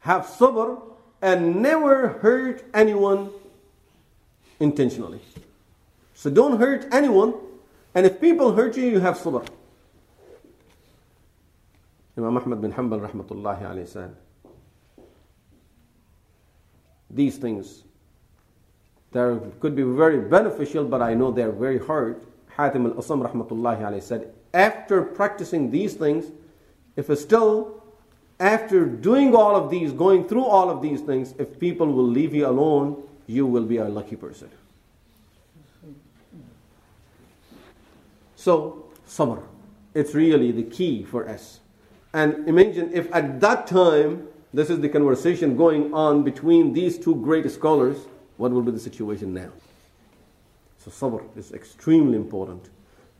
[0.00, 0.80] have sabr
[1.22, 3.30] and never hurt anyone
[4.58, 5.20] intentionally.
[6.14, 7.34] So don't hurt anyone,
[7.94, 9.46] and if people hurt you, you have sabr.
[12.16, 14.14] Imam Ahmad bin Hanbal rahmatullahi alayhi said,
[17.08, 17.82] these things,
[19.12, 22.24] they could be very beneficial, but I know they're very hard
[22.56, 26.26] Hatim al-Asam rahmatullahi alayhi said, after practicing these things,
[26.96, 27.82] if still,
[28.38, 32.34] after doing all of these, going through all of these things, if people will leave
[32.34, 34.50] you alone, you will be a lucky person.
[38.36, 39.42] So, sabr.
[39.92, 41.59] It's really the key for us.
[42.12, 47.14] And imagine if at that time, this is the conversation going on between these two
[47.16, 47.98] great scholars,
[48.36, 49.50] what will be the situation now?
[50.78, 52.70] So sabr is extremely important.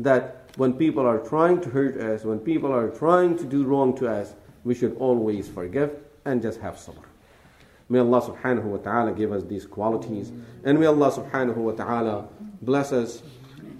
[0.00, 3.96] That when people are trying to hurt us, when people are trying to do wrong
[3.98, 4.34] to us,
[4.64, 7.04] we should always forgive and just have sabr.
[7.88, 10.32] May Allah subhanahu wa ta'ala give us these qualities.
[10.64, 12.28] And may Allah subhanahu wa ta'ala
[12.62, 13.22] bless us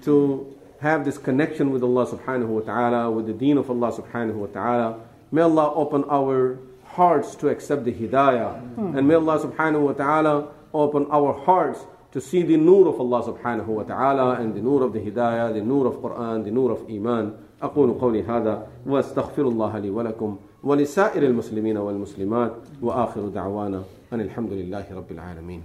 [0.03, 4.36] to have this connection with Allah subhanahu wa ta'ala, with the deen of Allah subhanahu
[4.36, 5.00] wa ta'ala.
[5.32, 8.78] May Allah open our hearts to accept the hidayah.
[8.98, 13.24] And may Allah subhanahu wa ta'ala open our hearts to see the nur of Allah
[13.24, 16.72] subhanahu wa ta'ala and the nur of the hidayah, the nur of Quran, the nur
[16.72, 17.38] of Iman.
[17.62, 22.52] أقول قولي هذا وأستغفر الله لي ولكم ولسائر المسلمين والمسلمات
[22.82, 23.84] وآخر دعوانا
[24.14, 25.62] أن الحمد لله رب العالمين